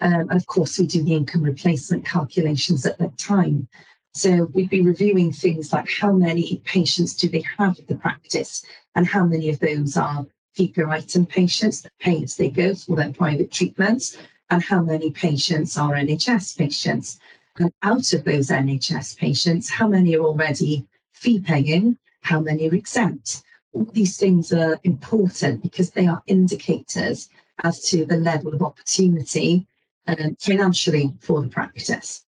Um, 0.00 0.28
and 0.30 0.32
of 0.32 0.46
course, 0.46 0.78
we 0.78 0.86
do 0.86 1.02
the 1.02 1.14
income 1.14 1.42
replacement 1.42 2.04
calculations 2.04 2.86
at 2.86 2.98
that 2.98 3.18
time. 3.18 3.68
So 4.12 4.46
we'd 4.54 4.70
be 4.70 4.80
reviewing 4.80 5.32
things 5.32 5.72
like 5.72 5.88
how 5.88 6.12
many 6.12 6.60
patients 6.64 7.14
do 7.14 7.28
they 7.28 7.44
have 7.58 7.78
at 7.78 7.86
the 7.86 7.94
practice 7.94 8.64
and 8.94 9.06
how 9.06 9.24
many 9.24 9.50
of 9.50 9.60
those 9.60 9.96
are 9.96 10.26
fee 10.54 10.68
per 10.68 10.88
item 10.88 11.26
patients 11.26 11.82
that 11.82 11.92
pay 12.00 12.22
as 12.22 12.36
they 12.36 12.50
go 12.50 12.74
for 12.74 12.96
their 12.96 13.12
private 13.12 13.52
treatments 13.52 14.16
and 14.50 14.62
how 14.62 14.82
many 14.82 15.10
patients 15.10 15.78
are 15.78 15.92
NHS 15.92 16.58
patients. 16.58 17.20
And 17.58 17.72
out 17.82 18.12
of 18.12 18.24
those 18.24 18.48
NHS 18.48 19.16
patients, 19.16 19.70
how 19.70 19.86
many 19.86 20.16
are 20.16 20.24
already 20.24 20.86
fee 21.12 21.40
paying, 21.40 21.98
how 22.22 22.40
many 22.40 22.68
are 22.68 22.74
exempt. 22.74 23.42
All 23.72 23.84
these 23.84 24.16
things 24.16 24.52
are 24.52 24.78
important 24.84 25.62
because 25.62 25.90
they 25.90 26.06
are 26.06 26.22
indicators 26.26 27.28
as 27.62 27.82
to 27.90 28.04
the 28.04 28.16
level 28.16 28.54
of 28.54 28.62
opportunity 28.62 29.66
um, 30.06 30.36
financially 30.40 31.12
for 31.20 31.40
the 31.42 31.48
practice. 31.48 32.24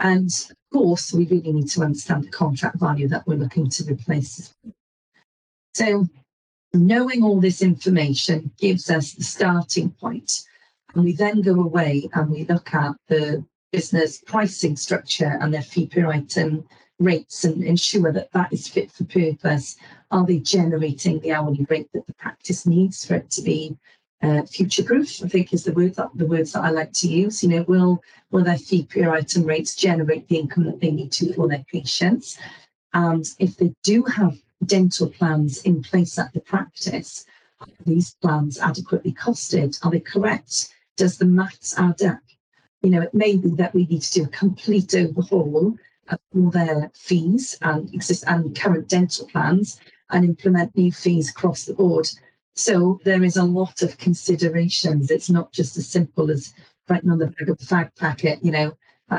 And 0.00 0.28
of 0.50 0.56
course, 0.72 1.12
we 1.12 1.26
really 1.26 1.52
need 1.52 1.70
to 1.70 1.82
understand 1.82 2.24
the 2.24 2.30
contract 2.30 2.78
value 2.78 3.08
that 3.08 3.26
we're 3.26 3.36
looking 3.36 3.70
to 3.70 3.84
replace. 3.84 4.54
So, 5.74 6.06
knowing 6.74 7.22
all 7.22 7.40
this 7.40 7.62
information 7.62 8.50
gives 8.58 8.90
us 8.90 9.12
the 9.12 9.24
starting 9.24 9.90
point. 9.90 10.00
point, 10.00 10.44
and 10.96 11.04
we 11.04 11.12
then 11.12 11.42
go 11.42 11.60
away 11.60 12.08
and 12.14 12.30
we 12.30 12.44
look 12.44 12.74
at 12.74 12.92
the 13.08 13.44
business 13.70 14.22
pricing 14.22 14.76
structure 14.76 15.38
and 15.40 15.52
their 15.52 15.62
fee 15.62 15.86
per 15.86 16.06
item 16.06 16.64
rates 16.98 17.44
and 17.44 17.62
ensure 17.62 18.12
that 18.12 18.32
that 18.32 18.52
is 18.52 18.68
fit 18.68 18.90
for 18.90 19.04
purpose. 19.04 19.76
Are 20.10 20.24
they 20.24 20.38
generating 20.38 21.20
the 21.20 21.32
hourly 21.32 21.66
rate 21.68 21.90
that 21.92 22.06
the 22.06 22.14
practice 22.14 22.66
needs 22.66 23.04
for 23.04 23.16
it 23.16 23.30
to 23.30 23.42
be 23.42 23.76
uh, 24.22 24.42
future 24.44 24.82
proof, 24.82 25.22
I 25.22 25.28
think 25.28 25.52
is 25.52 25.64
the 25.64 25.72
word 25.72 25.94
that 25.96 26.08
the 26.14 26.26
words 26.26 26.52
that 26.52 26.64
I 26.64 26.70
like 26.70 26.92
to 26.94 27.08
use. 27.08 27.42
You 27.42 27.50
know, 27.50 27.62
will 27.68 28.02
will 28.30 28.44
their 28.44 28.58
fee 28.58 28.84
per 28.84 29.10
item 29.10 29.44
rates 29.44 29.76
generate 29.76 30.26
the 30.28 30.38
income 30.38 30.64
that 30.64 30.80
they 30.80 30.90
need 30.90 31.12
to 31.12 31.32
for 31.34 31.48
their 31.48 31.64
patients? 31.70 32.38
And 32.94 33.26
if 33.38 33.56
they 33.56 33.74
do 33.82 34.02
have 34.04 34.38
dental 34.64 35.10
plans 35.10 35.62
in 35.62 35.82
place 35.82 36.18
at 36.18 36.32
the 36.32 36.40
practice, 36.40 37.26
are 37.60 37.66
these 37.84 38.14
plans 38.22 38.58
adequately 38.58 39.12
costed? 39.12 39.78
Are 39.84 39.90
they 39.90 40.00
correct? 40.00 40.74
Does 40.96 41.18
the 41.18 41.26
maths 41.26 41.78
add 41.78 42.02
up? 42.02 42.20
You 42.82 42.90
know, 42.90 43.02
it 43.02 43.12
may 43.14 43.36
be 43.36 43.50
that 43.50 43.74
we 43.74 43.84
need 43.84 44.02
to 44.02 44.20
do 44.20 44.24
a 44.24 44.28
complete 44.28 44.94
overhaul 44.94 45.76
all 46.10 46.50
their 46.50 46.90
fees 46.94 47.58
and 47.62 47.92
exist 47.94 48.24
and 48.26 48.58
current 48.58 48.88
dental 48.88 49.26
plans 49.26 49.80
and 50.10 50.24
implement 50.24 50.76
new 50.76 50.92
fees 50.92 51.30
across 51.30 51.64
the 51.64 51.74
board 51.74 52.08
so 52.56 52.98
there 53.04 53.22
is 53.22 53.36
a 53.36 53.44
lot 53.44 53.82
of 53.82 53.98
considerations. 53.98 55.10
It's 55.10 55.28
not 55.28 55.52
just 55.52 55.76
as 55.76 55.86
simple 55.86 56.30
as 56.30 56.54
writing 56.88 57.10
on 57.10 57.18
the 57.18 57.26
back 57.26 57.48
of 57.48 57.58
the 57.58 57.64
fag 57.64 57.94
packet, 57.96 58.42
you 58.42 58.50
know, 58.50 58.76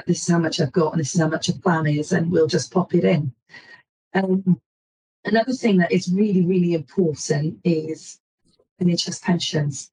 this 0.08 0.24
is 0.24 0.28
how 0.28 0.40
much 0.40 0.60
I've 0.60 0.72
got 0.72 0.94
and 0.94 1.00
this 1.00 1.14
is 1.14 1.22
how 1.22 1.28
much 1.28 1.48
a 1.48 1.54
plan 1.54 1.86
is, 1.86 2.12
and 2.12 2.32
we'll 2.32 2.48
just 2.48 2.72
pop 2.72 2.96
it 2.96 3.06
in. 3.06 3.32
Um, 4.16 4.60
another 5.24 5.54
thing 5.54 5.78
that 5.78 5.92
is 5.92 6.12
really, 6.12 6.46
really 6.46 6.74
important 6.74 7.60
is 7.64 8.20
NHS 8.82 9.22
pensions. 9.22 9.92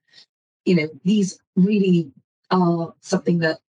You 0.65 0.77
know, 0.77 0.89
these 1.05 1.39
really 1.55 2.11
are 2.51 2.95
something 3.01 3.41
that 3.41 3.61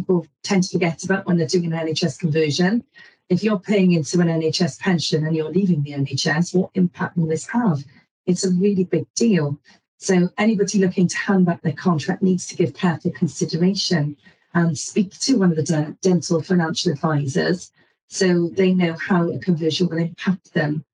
people 0.00 0.26
tend 0.42 0.62
to 0.64 0.70
forget 0.70 1.04
about 1.04 1.26
when 1.26 1.36
they're 1.36 1.46
doing 1.46 1.72
an 1.72 1.86
NHS 1.86 2.18
conversion. 2.18 2.84
If 3.28 3.42
you're 3.42 3.58
paying 3.58 3.92
into 3.92 4.20
an 4.20 4.28
NHS 4.28 4.78
pension 4.78 5.26
and 5.26 5.34
you're 5.34 5.50
leaving 5.50 5.82
the 5.82 5.92
NHS, 5.92 6.54
what 6.54 6.70
impact 6.74 7.16
will 7.16 7.26
this 7.26 7.46
have? 7.48 7.82
it's 8.26 8.44
a 8.44 8.50
really 8.50 8.84
big 8.84 9.06
deal. 9.14 9.58
So 9.98 10.28
anybody 10.36 10.78
looking 10.78 11.08
to 11.08 11.16
hand 11.16 11.46
back 11.46 11.62
their 11.62 11.72
contract 11.72 12.22
needs 12.22 12.46
to 12.48 12.56
give 12.56 12.74
careful 12.74 13.12
consideration 13.12 14.16
and 14.54 14.76
speak 14.76 15.18
to 15.20 15.38
one 15.38 15.50
of 15.50 15.56
the 15.56 15.62
de- 15.62 15.96
dental 16.02 16.42
financial 16.42 16.92
advisors 16.92 17.72
so 18.08 18.48
they 18.48 18.74
know 18.74 18.94
how 18.94 19.30
a 19.30 19.38
conversion 19.38 19.88
will 19.88 19.98
impact 19.98 20.52
them. 20.52 20.84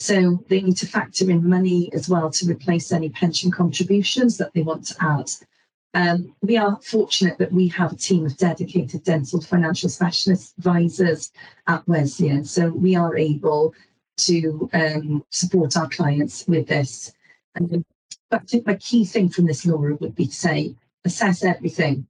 So 0.00 0.44
they 0.48 0.60
need 0.60 0.76
to 0.78 0.86
factor 0.86 1.30
in 1.30 1.48
money 1.48 1.92
as 1.92 2.08
well 2.08 2.30
to 2.30 2.46
replace 2.46 2.92
any 2.92 3.08
pension 3.08 3.50
contributions 3.50 4.36
that 4.38 4.52
they 4.52 4.62
want 4.62 4.86
to 4.86 4.96
add. 5.00 5.30
Um, 5.94 6.34
we 6.40 6.56
are 6.56 6.78
fortunate 6.82 7.36
that 7.38 7.52
we 7.52 7.68
have 7.68 7.92
a 7.92 7.96
team 7.96 8.24
of 8.24 8.36
dedicated 8.38 9.04
dental 9.04 9.42
financial 9.42 9.90
specialist 9.90 10.54
advisors 10.56 11.30
at 11.66 11.86
Wesleyan. 11.86 12.44
So 12.44 12.70
we 12.70 12.96
are 12.96 13.14
able 13.16 13.74
to 14.18 14.70
um, 14.72 15.24
support 15.30 15.76
our 15.76 15.88
clients 15.88 16.46
with 16.48 16.68
this. 16.68 17.12
And 17.54 17.84
I 18.30 18.38
think 18.38 18.66
my 18.66 18.76
key 18.76 19.04
thing 19.04 19.28
from 19.28 19.46
this, 19.46 19.66
Laura, 19.66 19.94
would 19.96 20.14
be 20.14 20.26
to 20.26 20.34
say 20.34 20.74
assess 21.04 21.44
everything, 21.44 22.06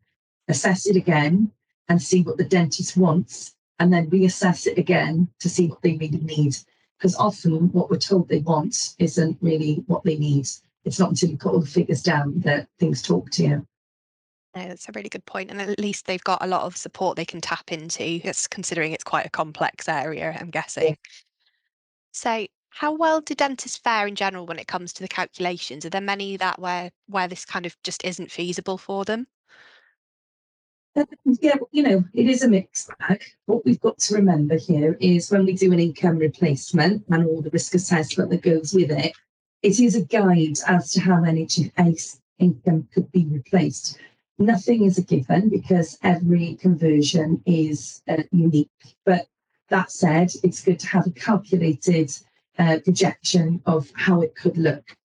assess 0.47 0.87
it 0.87 0.95
again, 0.95 1.51
and 1.89 2.01
see 2.01 2.23
what 2.23 2.37
the 2.37 2.45
dentist 2.45 2.97
wants, 2.97 3.55
and 3.81 3.93
then 3.93 4.11
reassess 4.11 4.67
it 4.67 4.79
again 4.79 5.29
to 5.41 5.49
see 5.49 5.67
what 5.67 5.83
they 5.83 5.97
really 5.97 6.19
need. 6.19 6.57
Because 6.99 7.17
often 7.17 7.73
what 7.73 7.91
we're 7.91 7.97
told 7.97 8.29
they 8.29 8.39
want 8.39 8.95
isn't 9.01 9.39
really 9.41 9.83
what 9.89 10.05
they 10.05 10.17
need. 10.17 10.47
It's 10.85 11.01
not 11.01 11.11
until 11.11 11.31
you 11.31 11.37
put 11.37 11.53
all 11.53 11.61
the 11.61 11.67
figures 11.67 12.03
down 12.03 12.41
that 12.41 12.69
things 12.79 13.03
talk 13.03 13.31
to 13.33 13.43
you. 13.43 13.67
No, 14.55 14.69
that's 14.69 14.89
a 14.89 14.93
really 14.95 15.09
good 15.09 15.25
point. 15.25 15.51
And 15.51 15.61
at 15.61 15.79
least 15.79 16.07
they've 16.07 16.23
got 16.23 16.45
a 16.45 16.47
lot 16.47 16.63
of 16.63 16.77
support 16.77 17.17
they 17.17 17.25
can 17.25 17.41
tap 17.41 17.73
into. 17.73 18.03
It's 18.03 18.47
considering 18.47 18.93
it's 18.93 19.05
quite 19.05 19.27
a 19.27 19.31
complex 19.31 19.89
area, 19.89 20.37
I'm 20.39 20.51
guessing. 20.51 20.99
So, 22.13 22.47
how 22.69 22.95
well 22.95 23.21
do 23.21 23.35
dentists 23.35 23.79
fare 23.79 24.07
in 24.07 24.15
general 24.15 24.47
when 24.47 24.59
it 24.59 24.67
comes 24.67 24.93
to 24.95 25.03
the 25.03 25.09
calculations? 25.09 25.87
Are 25.87 25.91
there 25.91 26.01
many 26.01 26.37
that 26.37 26.59
where 26.59 26.91
where 27.09 27.29
this 27.29 27.45
kind 27.45 27.65
of 27.65 27.77
just 27.83 28.05
isn't 28.05 28.31
feasible 28.31 28.77
for 28.77 29.05
them? 29.05 29.27
Um, 30.95 31.07
yeah, 31.41 31.57
you 31.71 31.83
know, 31.83 32.05
it 32.13 32.29
is 32.29 32.43
a 32.43 32.49
mixed 32.49 32.91
bag. 32.99 33.23
What 33.47 33.65
we've 33.65 33.81
got 33.81 33.99
to 33.99 34.15
remember 34.15 34.59
here 34.59 34.99
is 35.01 35.31
when 35.31 35.47
we 35.47 35.55
do 35.55 35.73
an 35.73 35.81
income 35.81 36.19
replacement 36.19 37.05
and 37.09 37.25
all 37.25 37.41
the 37.41 37.51
risk 37.51 37.75
assessment 37.75 38.31
that 38.31 38.43
goes 38.43 38.75
with 38.75 38.91
it, 38.91 39.13
it 39.63 39.81
is 39.81 39.95
a 39.95 40.05
guide 40.05 40.59
as 40.67 40.93
to 40.93 41.01
how 41.01 41.19
many 41.21 41.49
income 42.39 42.89
could 42.93 43.11
be 43.13 43.25
replaced. 43.25 43.99
Nothing 44.43 44.83
is 44.83 44.99
a 44.99 45.03
given 45.03 45.51
because 45.51 45.97
every 46.03 46.57
conversion 46.57 47.41
is 47.47 48.03
uh, 48.09 48.25
unique. 48.33 48.69
But 49.07 49.29
that 49.69 49.93
said, 49.93 50.33
it's 50.43 50.65
good 50.65 50.81
to 50.81 50.89
have 50.89 51.07
a 51.07 51.13
calculated 51.13 52.11
uh, 52.59 52.79
projection 52.85 53.63
of 53.67 53.93
how 53.95 54.21
it 54.21 54.35
could 54.35 54.59
look. 54.59 54.97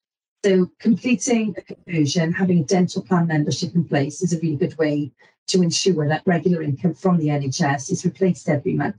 So 0.43 0.71
completing 0.79 1.53
a 1.55 1.61
conversion, 1.61 2.33
having 2.33 2.61
a 2.61 2.63
dental 2.63 3.03
plan 3.03 3.27
membership 3.27 3.75
in 3.75 3.83
place 3.83 4.23
is 4.23 4.33
a 4.33 4.39
really 4.39 4.55
good 4.55 4.75
way 4.79 5.11
to 5.49 5.61
ensure 5.61 6.07
that 6.07 6.23
regular 6.25 6.63
income 6.63 6.95
from 6.95 7.19
the 7.19 7.27
NHS 7.27 7.91
is 7.91 8.05
replaced 8.05 8.49
every 8.49 8.73
month. 8.73 8.95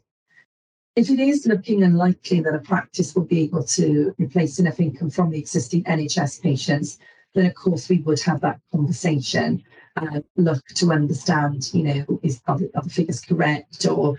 If 0.95 1.11
it 1.11 1.19
is 1.19 1.47
looking 1.47 1.83
unlikely 1.83 2.43
that 2.43 2.55
a 2.55 2.61
practice 2.61 3.17
will 3.17 3.25
be 3.25 3.43
able 3.43 3.65
to 3.65 4.15
replace 4.19 4.61
enough 4.61 4.79
income 4.79 5.11
from 5.11 5.31
the 5.31 5.39
existing 5.39 5.83
NHS 5.83 6.41
patients, 6.43 6.99
then 7.35 7.47
of 7.47 7.57
course 7.57 7.89
we 7.89 7.99
would 8.03 8.21
have 8.21 8.41
that 8.43 8.61
conversation 8.71 9.65
and 10.03 10.25
look 10.37 10.65
to 10.77 10.93
understand, 10.93 11.71
you 11.73 11.83
know, 11.83 12.21
is 12.23 12.41
are 12.47 12.59
the, 12.59 12.71
are 12.75 12.83
the 12.83 12.91
figures 12.91 13.21
correct 13.21 13.87
or 13.87 14.17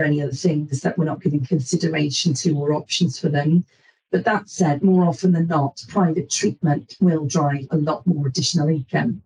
or 0.00 0.04
any 0.04 0.22
other 0.22 0.32
things 0.32 0.80
that 0.80 0.96
we're 0.96 1.04
not 1.04 1.22
giving 1.22 1.44
consideration 1.44 2.34
to 2.34 2.56
or 2.58 2.72
options 2.72 3.18
for 3.18 3.28
them. 3.28 3.64
But 4.10 4.24
that 4.24 4.48
said, 4.48 4.82
more 4.82 5.04
often 5.04 5.32
than 5.32 5.46
not, 5.46 5.84
private 5.88 6.30
treatment 6.30 6.96
will 7.00 7.26
drive 7.26 7.66
a 7.70 7.76
lot 7.76 8.06
more 8.06 8.26
additional 8.26 8.68
income. 8.68 9.22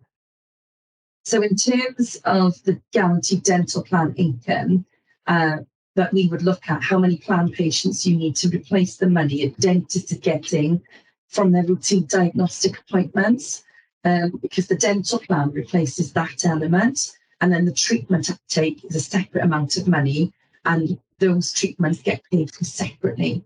So, 1.23 1.41
in 1.41 1.55
terms 1.55 2.17
of 2.25 2.61
the 2.63 2.79
guaranteed 2.93 3.43
dental 3.43 3.83
plan 3.83 4.13
income, 4.15 4.85
uh, 5.25 5.57
that 5.95 6.13
we 6.13 6.27
would 6.27 6.43
look 6.43 6.69
at 6.69 6.83
how 6.83 6.99
many 6.99 7.17
plan 7.17 7.49
patients 7.49 8.05
you 8.05 8.15
need 8.15 8.35
to 8.35 8.49
replace 8.49 8.97
the 8.97 9.09
money 9.09 9.43
a 9.43 9.49
dentist 9.49 10.11
is 10.11 10.19
getting 10.19 10.83
from 11.29 11.51
their 11.51 11.63
routine 11.63 12.05
diagnostic 12.05 12.77
appointments, 12.79 13.63
um, 14.05 14.39
because 14.41 14.67
the 14.67 14.75
dental 14.75 15.19
plan 15.19 15.51
replaces 15.51 16.13
that 16.13 16.45
element. 16.45 17.11
And 17.41 17.51
then 17.51 17.65
the 17.65 17.73
treatment 17.73 18.29
uptake 18.29 18.85
is 18.85 18.95
a 18.95 19.01
separate 19.01 19.43
amount 19.43 19.75
of 19.75 19.87
money 19.87 20.31
and 20.63 20.97
those 21.19 21.51
treatments 21.51 22.01
get 22.01 22.21
paid 22.31 22.53
for 22.53 22.63
separately. 22.63 23.43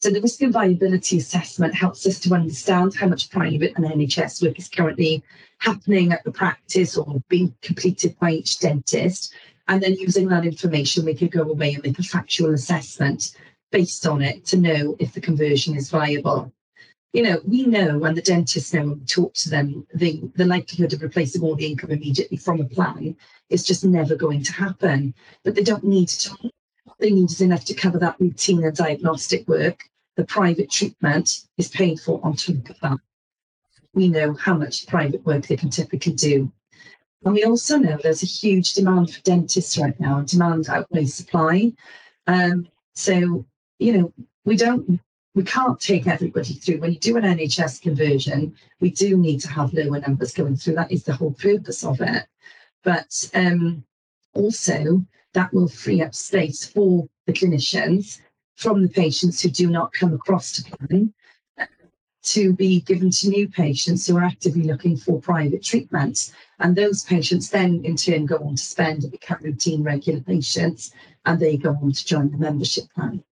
So 0.00 0.10
the 0.10 0.20
risk 0.20 0.42
and 0.42 0.52
viability 0.52 1.18
assessment 1.18 1.74
helps 1.74 2.04
us 2.06 2.18
to 2.20 2.34
understand 2.34 2.96
how 2.96 3.06
much 3.06 3.30
private 3.30 3.74
and 3.76 3.84
NHS 3.84 4.42
work 4.42 4.58
is 4.58 4.68
currently 4.68 5.22
happening 5.58 6.10
at 6.10 6.24
the 6.24 6.32
practice 6.32 6.96
or 6.96 7.22
being 7.28 7.54
completed 7.62 8.18
by 8.18 8.32
each 8.32 8.58
dentist. 8.58 9.32
And 9.68 9.80
then 9.80 9.94
using 9.94 10.26
that 10.28 10.44
information, 10.44 11.04
we 11.04 11.14
could 11.14 11.30
go 11.30 11.42
away 11.42 11.74
and 11.74 11.84
make 11.84 12.00
a 12.00 12.02
factual 12.02 12.52
assessment 12.52 13.36
based 13.70 14.04
on 14.04 14.22
it 14.22 14.44
to 14.46 14.56
know 14.56 14.96
if 14.98 15.12
the 15.12 15.20
conversion 15.20 15.76
is 15.76 15.90
viable. 15.90 16.52
You 17.12 17.22
know, 17.22 17.40
we 17.44 17.66
know 17.66 17.98
when 17.98 18.14
the 18.14 18.22
dentists 18.22 18.72
know 18.72 18.80
when 18.80 19.00
we 19.00 19.04
talk 19.04 19.34
to 19.34 19.50
them, 19.50 19.86
the, 19.94 20.22
the 20.34 20.46
likelihood 20.46 20.92
of 20.92 21.02
replacing 21.02 21.42
all 21.42 21.54
the 21.54 21.66
income 21.66 21.90
immediately 21.90 22.38
from 22.38 22.60
a 22.60 22.64
plan 22.64 23.14
is 23.50 23.64
just 23.64 23.84
never 23.84 24.16
going 24.16 24.42
to 24.42 24.52
happen. 24.52 25.14
But 25.44 25.54
they 25.54 25.62
don't 25.62 25.84
need 25.84 26.08
to. 26.08 26.30
Talk, 26.30 26.52
they 26.98 27.10
need 27.10 27.30
is 27.30 27.40
enough 27.40 27.64
to 27.66 27.74
cover 27.74 27.98
that 27.98 28.18
routine 28.18 28.64
and 28.64 28.74
diagnostic 28.74 29.46
work. 29.46 29.84
The 30.16 30.24
private 30.24 30.70
treatment 30.70 31.44
is 31.58 31.68
paid 31.68 32.00
for 32.00 32.20
on 32.22 32.36
top 32.36 32.68
of 32.70 32.80
that. 32.80 32.98
We 33.94 34.08
know 34.08 34.34
how 34.34 34.54
much 34.54 34.86
private 34.86 35.24
work 35.26 35.46
they 35.46 35.56
can 35.56 35.70
typically 35.70 36.12
do. 36.14 36.50
And 37.24 37.34
we 37.34 37.44
also 37.44 37.76
know 37.76 37.98
there's 38.02 38.22
a 38.22 38.26
huge 38.26 38.74
demand 38.74 39.12
for 39.12 39.20
dentists 39.20 39.78
right 39.78 39.98
now, 40.00 40.18
and 40.18 40.26
demand 40.26 40.68
outweighs 40.68 41.14
supply. 41.14 41.72
Um, 42.26 42.68
so, 42.94 43.44
you 43.78 43.98
know, 43.98 44.12
we 44.44 44.56
don't 44.56 45.00
we 45.34 45.44
can't 45.44 45.80
take 45.80 46.06
everybody 46.06 46.54
through. 46.54 46.78
When 46.78 46.92
you 46.92 46.98
do 46.98 47.16
an 47.16 47.24
NHS 47.24 47.80
conversion, 47.80 48.54
we 48.80 48.90
do 48.90 49.16
need 49.16 49.40
to 49.40 49.48
have 49.48 49.72
lower 49.72 50.00
numbers 50.00 50.34
going 50.34 50.56
through. 50.56 50.74
That 50.74 50.92
is 50.92 51.04
the 51.04 51.14
whole 51.14 51.32
purpose 51.32 51.84
of 51.84 52.00
it. 52.00 52.26
But 52.84 53.30
um, 53.34 53.84
also, 54.34 55.06
that 55.32 55.52
will 55.54 55.68
free 55.68 56.02
up 56.02 56.14
space 56.14 56.66
for 56.66 57.08
the 57.26 57.32
clinicians 57.32 58.20
from 58.56 58.82
the 58.82 58.88
patients 58.88 59.40
who 59.40 59.48
do 59.48 59.70
not 59.70 59.92
come 59.92 60.12
across 60.12 60.52
to 60.52 60.76
plan 60.76 61.14
to 62.22 62.52
be 62.52 62.80
given 62.82 63.10
to 63.10 63.28
new 63.28 63.48
patients 63.48 64.06
who 64.06 64.16
are 64.16 64.22
actively 64.22 64.62
looking 64.62 64.96
for 64.96 65.20
private 65.20 65.62
treatment. 65.62 66.32
And 66.60 66.76
those 66.76 67.02
patients 67.02 67.50
then 67.50 67.84
in 67.84 67.96
turn 67.96 68.26
go 68.26 68.36
on 68.36 68.54
to 68.54 68.62
spend 68.62 69.02
and 69.02 69.10
become 69.10 69.38
routine 69.40 69.82
regular 69.82 70.20
patients 70.20 70.92
and 71.24 71.40
they 71.40 71.56
go 71.56 71.76
on 71.82 71.92
to 71.92 72.04
join 72.06 72.30
the 72.30 72.38
membership 72.38 72.84
plan. 72.94 73.24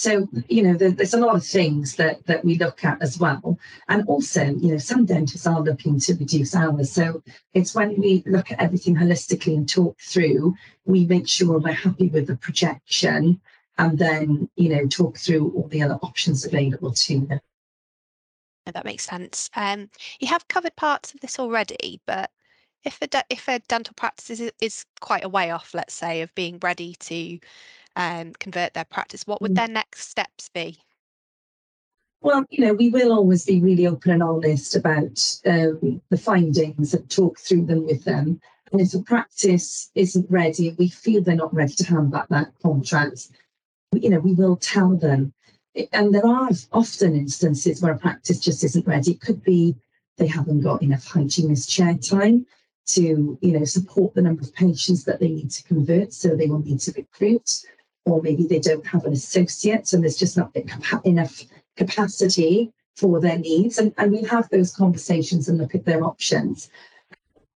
So, 0.00 0.26
you 0.48 0.62
know, 0.62 0.72
there, 0.72 0.92
there's 0.92 1.12
a 1.12 1.20
lot 1.20 1.36
of 1.36 1.44
things 1.44 1.96
that, 1.96 2.24
that 2.24 2.42
we 2.42 2.56
look 2.56 2.86
at 2.86 3.02
as 3.02 3.18
well. 3.18 3.58
And 3.86 4.02
also, 4.06 4.42
you 4.46 4.72
know, 4.72 4.78
some 4.78 5.04
dentists 5.04 5.46
are 5.46 5.60
looking 5.60 6.00
to 6.00 6.14
reduce 6.14 6.56
hours. 6.56 6.90
So 6.90 7.22
it's 7.52 7.74
when 7.74 8.00
we 8.00 8.22
look 8.24 8.50
at 8.50 8.62
everything 8.62 8.96
holistically 8.96 9.54
and 9.54 9.68
talk 9.68 9.98
through, 10.00 10.54
we 10.86 11.04
make 11.04 11.28
sure 11.28 11.58
we're 11.58 11.72
happy 11.72 12.08
with 12.08 12.28
the 12.28 12.36
projection 12.36 13.42
and 13.76 13.98
then, 13.98 14.48
you 14.56 14.70
know, 14.70 14.86
talk 14.86 15.18
through 15.18 15.52
all 15.54 15.68
the 15.68 15.82
other 15.82 15.96
options 15.96 16.46
available 16.46 16.94
to 16.94 17.20
them. 17.26 17.40
That 18.64 18.86
makes 18.86 19.04
sense. 19.04 19.50
Um, 19.54 19.90
you 20.18 20.28
have 20.28 20.48
covered 20.48 20.76
parts 20.76 21.12
of 21.12 21.20
this 21.20 21.38
already, 21.38 22.00
but 22.06 22.30
if 22.84 22.98
a 23.02 23.24
if 23.28 23.48
a 23.48 23.58
dental 23.68 23.92
practice 23.98 24.40
is, 24.40 24.50
is 24.62 24.86
quite 25.00 25.24
a 25.24 25.28
way 25.28 25.50
off, 25.50 25.74
let's 25.74 25.92
say, 25.92 26.22
of 26.22 26.34
being 26.34 26.58
ready 26.62 26.94
to 27.00 27.38
um, 28.00 28.32
convert 28.40 28.72
their 28.72 28.86
practice, 28.86 29.26
what 29.26 29.42
would 29.42 29.52
mm. 29.52 29.56
their 29.56 29.68
next 29.68 30.08
steps 30.08 30.48
be? 30.48 30.78
Well, 32.22 32.44
you 32.50 32.64
know, 32.64 32.72
we 32.72 32.88
will 32.88 33.12
always 33.12 33.44
be 33.44 33.60
really 33.60 33.86
open 33.86 34.12
and 34.12 34.22
honest 34.22 34.74
about 34.74 35.20
um, 35.46 36.00
the 36.10 36.18
findings 36.18 36.94
and 36.94 37.08
talk 37.10 37.38
through 37.38 37.66
them 37.66 37.86
with 37.86 38.04
them. 38.04 38.40
And 38.72 38.80
if 38.80 38.94
a 38.94 39.02
practice 39.02 39.90
isn't 39.94 40.30
ready, 40.30 40.74
we 40.78 40.88
feel 40.88 41.22
they're 41.22 41.34
not 41.34 41.54
ready 41.54 41.74
to 41.74 41.86
hand 41.86 42.10
back 42.10 42.28
that 42.28 42.52
contract, 42.62 43.28
you 43.92 44.10
know, 44.10 44.20
we 44.20 44.32
will 44.32 44.56
tell 44.56 44.96
them. 44.96 45.32
And 45.92 46.14
there 46.14 46.26
are 46.26 46.50
often 46.72 47.14
instances 47.14 47.82
where 47.82 47.92
a 47.92 47.98
practice 47.98 48.38
just 48.38 48.64
isn't 48.64 48.86
ready. 48.86 49.12
It 49.12 49.20
could 49.20 49.42
be 49.42 49.76
they 50.16 50.26
haven't 50.26 50.60
got 50.60 50.82
enough 50.82 51.06
hygienist 51.06 51.70
chair 51.70 51.94
time 51.94 52.46
to, 52.86 53.38
you 53.40 53.52
know, 53.58 53.64
support 53.64 54.14
the 54.14 54.22
number 54.22 54.42
of 54.42 54.54
patients 54.54 55.04
that 55.04 55.20
they 55.20 55.28
need 55.28 55.50
to 55.50 55.64
convert. 55.64 56.12
So 56.12 56.36
they 56.36 56.46
will 56.46 56.62
need 56.62 56.80
to 56.80 56.92
recruit 56.96 57.62
or 58.06 58.22
maybe 58.22 58.46
they 58.46 58.58
don't 58.58 58.86
have 58.86 59.04
an 59.04 59.12
associate 59.12 59.92
and 59.92 60.02
there's 60.02 60.16
just 60.16 60.36
not 60.36 60.54
enough 61.04 61.44
capacity 61.76 62.72
for 62.96 63.20
their 63.20 63.38
needs. 63.38 63.78
And, 63.78 63.94
and 63.98 64.12
we 64.12 64.22
have 64.22 64.48
those 64.48 64.74
conversations 64.74 65.48
and 65.48 65.58
look 65.58 65.74
at 65.74 65.84
their 65.84 66.04
options. 66.04 66.70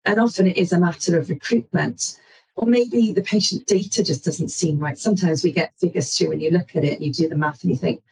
And 0.04 0.20
often 0.20 0.46
it 0.46 0.56
is 0.56 0.72
a 0.72 0.80
matter 0.80 1.18
of 1.18 1.30
recruitment. 1.30 2.18
Or 2.56 2.66
maybe 2.66 3.12
the 3.12 3.22
patient 3.22 3.66
data 3.66 4.04
just 4.04 4.25
doesn't 4.25 4.50
seem 4.50 4.78
right. 4.78 4.99
Sometimes 4.99 5.42
we 5.42 5.52
get 5.52 5.72
figures 5.78 6.16
through 6.16 6.32
and 6.32 6.42
you 6.42 6.50
look 6.50 6.76
at 6.76 6.84
it 6.84 6.94
and 6.94 7.04
you 7.04 7.12
do 7.12 7.28
the 7.28 7.37
math 7.37 7.62
and 7.62 7.70
you 7.70 7.78
think, 7.78 8.02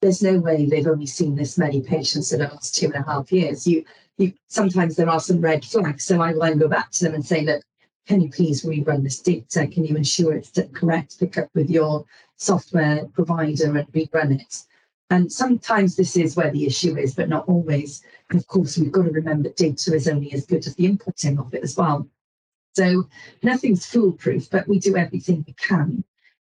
there's 0.00 0.22
no 0.22 0.38
way 0.38 0.64
they've 0.64 0.86
only 0.86 1.06
seen 1.06 1.36
this 1.36 1.58
many 1.58 1.82
patients 1.82 2.32
in 2.32 2.40
the 2.40 2.46
last 2.46 2.74
two 2.74 2.86
and 2.86 2.94
a 2.94 3.02
half 3.02 3.30
years. 3.30 3.66
You, 3.66 3.84
you 4.16 4.32
sometimes 4.48 4.96
there 4.96 5.10
are 5.10 5.20
some 5.20 5.42
red 5.42 5.64
flags. 5.64 6.04
So 6.04 6.22
I 6.22 6.32
will 6.32 6.40
then 6.40 6.58
go 6.58 6.68
back 6.68 6.90
to 6.92 7.04
them 7.04 7.14
and 7.14 7.26
say, 7.26 7.42
look, 7.42 7.62
can 8.06 8.20
you 8.20 8.30
please 8.30 8.64
rerun 8.64 9.02
this 9.02 9.20
data? 9.20 9.66
Can 9.66 9.84
you 9.84 9.96
ensure 9.96 10.32
it's 10.34 10.58
correct? 10.72 11.20
Pick 11.20 11.38
up 11.38 11.48
with 11.54 11.70
your 11.70 12.04
software 12.36 13.06
provider 13.06 13.76
and 13.76 13.92
rerun 13.92 14.40
it. 14.40 14.62
And 15.10 15.30
sometimes 15.30 15.96
this 15.96 16.16
is 16.16 16.36
where 16.36 16.50
the 16.50 16.66
issue 16.66 16.96
is, 16.96 17.14
but 17.14 17.28
not 17.28 17.48
always. 17.48 18.02
And 18.30 18.38
of 18.38 18.46
course, 18.46 18.78
we've 18.78 18.92
got 18.92 19.02
to 19.02 19.10
remember 19.10 19.50
data 19.50 19.94
is 19.94 20.08
only 20.08 20.32
as 20.32 20.46
good 20.46 20.66
as 20.66 20.74
the 20.76 20.88
inputting 20.88 21.38
of 21.38 21.52
it 21.52 21.64
as 21.64 21.76
well. 21.76 22.08
So 22.74 23.08
nothing's 23.42 23.86
foolproof, 23.86 24.48
but 24.50 24.68
we 24.68 24.78
do 24.78 24.96
everything 24.96 25.44
we 25.46 25.54
can. 25.54 26.04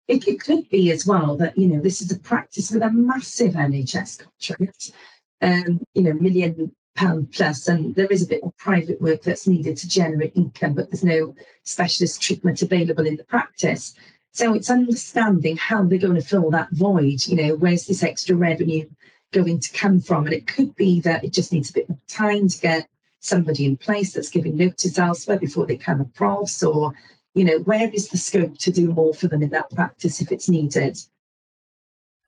It, 0.08 0.28
it 0.28 0.40
could 0.40 0.68
be 0.68 0.90
as 0.90 1.06
well 1.06 1.36
that, 1.38 1.56
you 1.56 1.68
know, 1.68 1.80
this 1.80 2.02
is 2.02 2.12
a 2.12 2.18
practice 2.18 2.70
with 2.70 2.82
a 2.82 2.90
massive 2.90 3.54
NHS 3.54 4.24
contract, 4.24 4.92
um, 5.40 5.80
you 5.94 6.02
know, 6.02 6.12
million 6.14 6.74
pound 7.00 7.32
plus, 7.32 7.66
and 7.66 7.94
there 7.94 8.12
is 8.12 8.22
a 8.22 8.26
bit 8.26 8.42
more 8.42 8.52
private 8.58 9.00
work 9.00 9.22
that's 9.22 9.46
needed 9.46 9.74
to 9.74 9.88
generate 9.88 10.36
income, 10.36 10.74
but 10.74 10.90
there's 10.90 11.02
no 11.02 11.34
specialist 11.64 12.20
treatment 12.20 12.60
available 12.60 13.06
in 13.06 13.16
the 13.16 13.24
practice. 13.24 13.94
So 14.32 14.52
it's 14.52 14.68
understanding 14.68 15.56
how 15.56 15.82
they're 15.82 15.98
going 15.98 16.20
to 16.20 16.20
fill 16.20 16.50
that 16.50 16.68
void. 16.72 17.26
You 17.26 17.36
know, 17.36 17.54
where's 17.54 17.86
this 17.86 18.02
extra 18.02 18.36
revenue 18.36 18.86
going 19.32 19.60
to 19.60 19.72
come 19.72 20.00
from? 20.00 20.26
And 20.26 20.34
it 20.34 20.46
could 20.46 20.76
be 20.76 21.00
that 21.00 21.24
it 21.24 21.32
just 21.32 21.54
needs 21.54 21.70
a 21.70 21.72
bit 21.72 21.88
more 21.88 21.98
time 22.06 22.48
to 22.48 22.60
get 22.60 22.86
somebody 23.20 23.64
in 23.64 23.78
place 23.78 24.12
that's 24.12 24.28
giving 24.28 24.58
notice 24.58 24.98
elsewhere 24.98 25.38
before 25.38 25.64
they 25.64 25.78
come 25.78 26.02
across, 26.02 26.62
or 26.62 26.92
you 27.32 27.44
know, 27.44 27.60
where 27.60 27.88
is 27.94 28.08
the 28.08 28.18
scope 28.18 28.58
to 28.58 28.70
do 28.70 28.92
more 28.92 29.14
for 29.14 29.26
them 29.26 29.42
in 29.42 29.50
that 29.50 29.70
practice 29.70 30.20
if 30.20 30.30
it's 30.30 30.50
needed? 30.50 30.98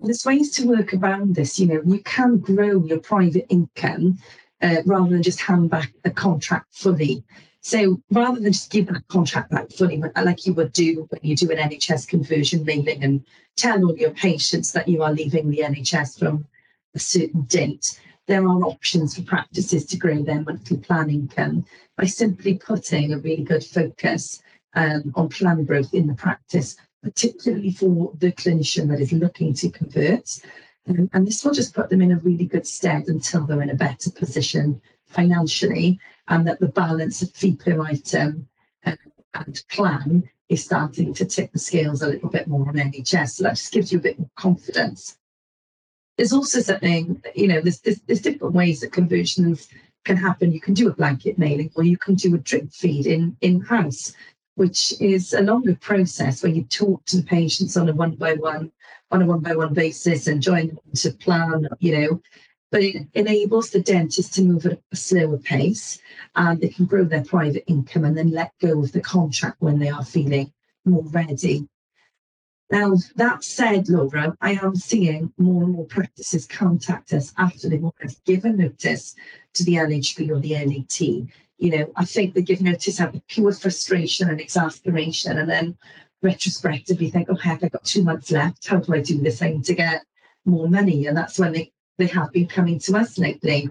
There's 0.00 0.24
ways 0.24 0.50
to 0.52 0.66
work 0.66 0.94
around 0.94 1.34
this. 1.34 1.60
You 1.60 1.66
know, 1.66 1.82
you 1.84 2.00
can 2.00 2.38
grow 2.38 2.82
your 2.84 3.00
private 3.00 3.46
income 3.50 4.18
uh, 4.62 4.82
rather 4.86 5.10
than 5.10 5.22
just 5.22 5.40
hand 5.40 5.70
back 5.70 5.92
the 6.02 6.10
contract 6.10 6.74
fully. 6.74 7.24
So 7.60 8.00
rather 8.10 8.40
than 8.40 8.52
just 8.52 8.70
give 8.70 8.86
that 8.88 9.06
contract 9.08 9.50
back 9.50 9.70
fully, 9.70 10.02
like 10.22 10.46
you 10.46 10.54
would 10.54 10.72
do 10.72 11.06
when 11.10 11.20
you 11.22 11.36
do 11.36 11.50
an 11.50 11.58
NHS 11.58 12.08
conversion 12.08 12.64
mailing 12.64 13.04
and 13.04 13.24
tell 13.56 13.84
all 13.84 13.96
your 13.96 14.10
patients 14.10 14.72
that 14.72 14.88
you 14.88 15.02
are 15.02 15.12
leaving 15.12 15.50
the 15.50 15.58
NHS 15.58 16.18
from 16.18 16.46
a 16.94 16.98
certain 16.98 17.42
date, 17.42 18.00
there 18.26 18.42
are 18.42 18.64
options 18.64 19.16
for 19.16 19.22
practices 19.22 19.84
to 19.86 19.96
grow 19.96 20.22
their 20.22 20.42
monthly 20.42 20.76
plan 20.76 21.10
income 21.10 21.64
by 21.96 22.04
simply 22.04 22.54
putting 22.54 23.12
a 23.12 23.18
really 23.18 23.44
good 23.44 23.64
focus 23.64 24.42
um, 24.74 25.12
on 25.14 25.28
plan 25.28 25.64
growth 25.64 25.92
in 25.94 26.06
the 26.06 26.14
practice, 26.14 26.76
particularly 27.02 27.70
for 27.70 28.12
the 28.18 28.32
clinician 28.32 28.88
that 28.88 29.00
is 29.00 29.12
looking 29.12 29.54
to 29.54 29.70
convert. 29.70 30.40
Um, 30.88 31.08
and 31.12 31.26
this 31.26 31.44
will 31.44 31.52
just 31.52 31.74
put 31.74 31.90
them 31.90 32.02
in 32.02 32.12
a 32.12 32.16
really 32.16 32.46
good 32.46 32.66
stead 32.66 33.08
until 33.08 33.46
they're 33.46 33.62
in 33.62 33.70
a 33.70 33.74
better 33.74 34.10
position 34.10 34.80
financially 35.06 36.00
and 36.28 36.46
that 36.46 36.60
the 36.60 36.68
balance 36.68 37.22
of 37.22 37.30
fee 37.32 37.56
per 37.56 37.80
item 37.80 38.48
um, 38.84 38.98
and 39.34 39.62
plan 39.70 40.28
is 40.48 40.64
starting 40.64 41.14
to 41.14 41.24
tip 41.24 41.52
the 41.52 41.58
scales 41.58 42.02
a 42.02 42.08
little 42.08 42.28
bit 42.28 42.46
more 42.46 42.68
on 42.68 42.74
NHS. 42.74 43.30
So 43.30 43.44
that 43.44 43.56
just 43.56 43.72
gives 43.72 43.92
you 43.92 43.98
a 43.98 44.02
bit 44.02 44.18
more 44.18 44.30
confidence. 44.36 45.16
There's 46.16 46.32
also 46.32 46.60
something, 46.60 47.22
you 47.34 47.48
know, 47.48 47.60
there's, 47.60 47.80
there's, 47.80 48.00
there's 48.02 48.20
different 48.20 48.54
ways 48.54 48.80
that 48.80 48.92
conversions 48.92 49.68
can 50.04 50.16
happen. 50.16 50.52
You 50.52 50.60
can 50.60 50.74
do 50.74 50.88
a 50.88 50.94
blanket 50.94 51.38
mailing 51.38 51.70
or 51.74 51.84
you 51.84 51.96
can 51.96 52.16
do 52.16 52.34
a 52.34 52.38
drip 52.38 52.72
feed 52.72 53.06
in 53.06 53.36
in-house, 53.40 54.12
which 54.54 54.94
is 55.00 55.32
a 55.32 55.40
longer 55.40 55.74
process 55.76 56.42
where 56.42 56.52
you 56.52 56.64
talk 56.64 57.04
to 57.06 57.16
the 57.16 57.22
patients 57.22 57.76
on 57.76 57.88
a 57.88 57.92
one-by-one 57.92 58.70
on 59.10 59.22
a 59.22 59.26
one 59.26 59.40
by 59.40 59.54
one 59.54 59.74
basis 59.74 60.26
and 60.26 60.42
join 60.42 60.68
them 60.68 60.78
to 60.94 61.10
plan, 61.12 61.68
you 61.80 61.92
know. 61.92 62.20
But 62.70 62.82
it 62.82 63.06
enables 63.12 63.70
the 63.70 63.82
dentist 63.82 64.34
to 64.34 64.42
move 64.42 64.64
at 64.64 64.80
a 64.90 64.96
slower 64.96 65.36
pace 65.36 66.00
and 66.34 66.58
they 66.58 66.70
can 66.70 66.86
grow 66.86 67.04
their 67.04 67.24
private 67.24 67.64
income 67.66 68.06
and 68.06 68.16
then 68.16 68.30
let 68.30 68.52
go 68.60 68.80
of 68.80 68.92
the 68.92 69.02
contract 69.02 69.60
when 69.60 69.78
they 69.78 69.90
are 69.90 70.04
feeling 70.04 70.52
more 70.86 71.02
ready. 71.04 71.68
Now, 72.70 72.94
that 73.16 73.44
said, 73.44 73.90
Laura, 73.90 74.34
I 74.40 74.52
am 74.52 74.74
seeing 74.74 75.30
more 75.36 75.64
and 75.64 75.74
more 75.74 75.84
practices 75.84 76.46
contact 76.46 77.12
us 77.12 77.34
after 77.36 77.68
they've 77.68 77.84
already 77.84 78.16
given 78.24 78.56
notice 78.56 79.14
to 79.52 79.64
the 79.64 79.74
LHB 79.74 80.30
or 80.30 80.40
the 80.40 80.54
LAT. 80.54 81.28
You 81.62 81.70
know, 81.70 81.92
I 81.94 82.04
think 82.04 82.34
they 82.34 82.42
give 82.42 82.60
notice 82.60 83.00
out 83.00 83.14
of 83.14 83.24
pure 83.28 83.52
frustration 83.52 84.28
and 84.28 84.40
exasperation, 84.40 85.38
and 85.38 85.48
then 85.48 85.78
retrospectively 86.20 87.08
think, 87.08 87.28
oh 87.30 87.36
heck, 87.36 87.62
I've 87.62 87.70
got 87.70 87.84
two 87.84 88.02
months 88.02 88.32
left. 88.32 88.66
How 88.66 88.78
do 88.78 88.92
I 88.92 89.00
do 89.00 89.20
this 89.20 89.38
thing 89.38 89.62
to 89.62 89.74
get 89.74 90.02
more 90.44 90.68
money? 90.68 91.06
And 91.06 91.16
that's 91.16 91.38
when 91.38 91.52
they, 91.52 91.70
they 91.98 92.08
have 92.08 92.32
been 92.32 92.48
coming 92.48 92.80
to 92.80 92.96
us 92.96 93.16
lately. 93.16 93.70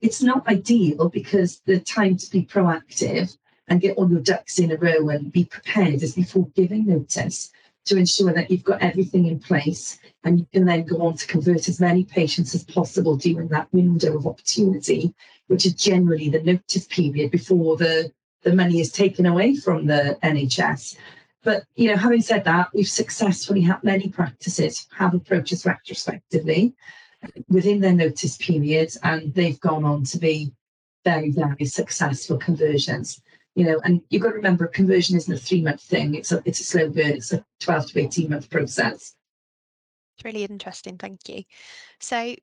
It's 0.00 0.24
not 0.24 0.48
ideal 0.48 1.08
because 1.08 1.60
the 1.66 1.78
time 1.78 2.16
to 2.16 2.30
be 2.32 2.44
proactive 2.44 3.36
and 3.68 3.80
get 3.80 3.96
all 3.96 4.10
your 4.10 4.20
ducks 4.20 4.58
in 4.58 4.72
a 4.72 4.76
row 4.76 5.08
and 5.08 5.30
be 5.30 5.44
prepared 5.44 6.02
is 6.02 6.16
before 6.16 6.48
giving 6.56 6.86
notice 6.86 7.52
to 7.88 7.96
ensure 7.96 8.32
that 8.32 8.50
you've 8.50 8.64
got 8.64 8.82
everything 8.82 9.26
in 9.26 9.38
place 9.38 9.98
and 10.24 10.38
you 10.38 10.46
can 10.52 10.66
then 10.66 10.84
go 10.84 11.02
on 11.02 11.16
to 11.16 11.26
convert 11.26 11.68
as 11.68 11.80
many 11.80 12.04
patients 12.04 12.54
as 12.54 12.64
possible 12.64 13.16
during 13.16 13.48
that 13.48 13.72
window 13.72 14.16
of 14.16 14.26
opportunity, 14.26 15.14
which 15.46 15.64
is 15.66 15.74
generally 15.74 16.28
the 16.28 16.42
notice 16.42 16.86
period 16.86 17.30
before 17.30 17.76
the, 17.76 18.12
the 18.42 18.54
money 18.54 18.80
is 18.80 18.92
taken 18.92 19.26
away 19.26 19.56
from 19.56 19.86
the 19.86 20.18
NHS. 20.22 20.96
But 21.42 21.64
you 21.76 21.88
know, 21.88 21.96
having 21.96 22.20
said 22.20 22.44
that, 22.44 22.68
we've 22.74 22.88
successfully 22.88 23.62
had 23.62 23.82
many 23.82 24.08
practices 24.08 24.86
have 24.96 25.14
approaches 25.14 25.64
retrospectively 25.64 26.74
within 27.48 27.80
their 27.80 27.94
notice 27.94 28.36
period, 28.36 28.90
and 29.02 29.32
they've 29.34 29.60
gone 29.60 29.84
on 29.84 30.04
to 30.04 30.18
be 30.18 30.52
very, 31.04 31.30
very 31.30 31.64
successful 31.64 32.36
conversions 32.36 33.22
you 33.58 33.64
know, 33.64 33.80
and 33.82 34.00
you've 34.08 34.22
got 34.22 34.28
to 34.28 34.36
remember 34.36 34.68
conversion 34.68 35.16
isn't 35.16 35.34
a 35.34 35.36
three 35.36 35.62
month 35.62 35.82
thing. 35.82 36.14
It's 36.14 36.30
a 36.30 36.40
it's 36.44 36.60
a 36.60 36.64
slow 36.64 36.88
burn. 36.90 37.16
It's 37.16 37.32
a 37.32 37.44
12 37.58 37.90
to 37.90 38.00
18 38.02 38.30
month 38.30 38.50
process. 38.50 39.16
It's 40.14 40.24
really 40.24 40.44
interesting, 40.44 40.96
thank 40.96 41.28
you. 41.28 41.42
So 41.98 42.36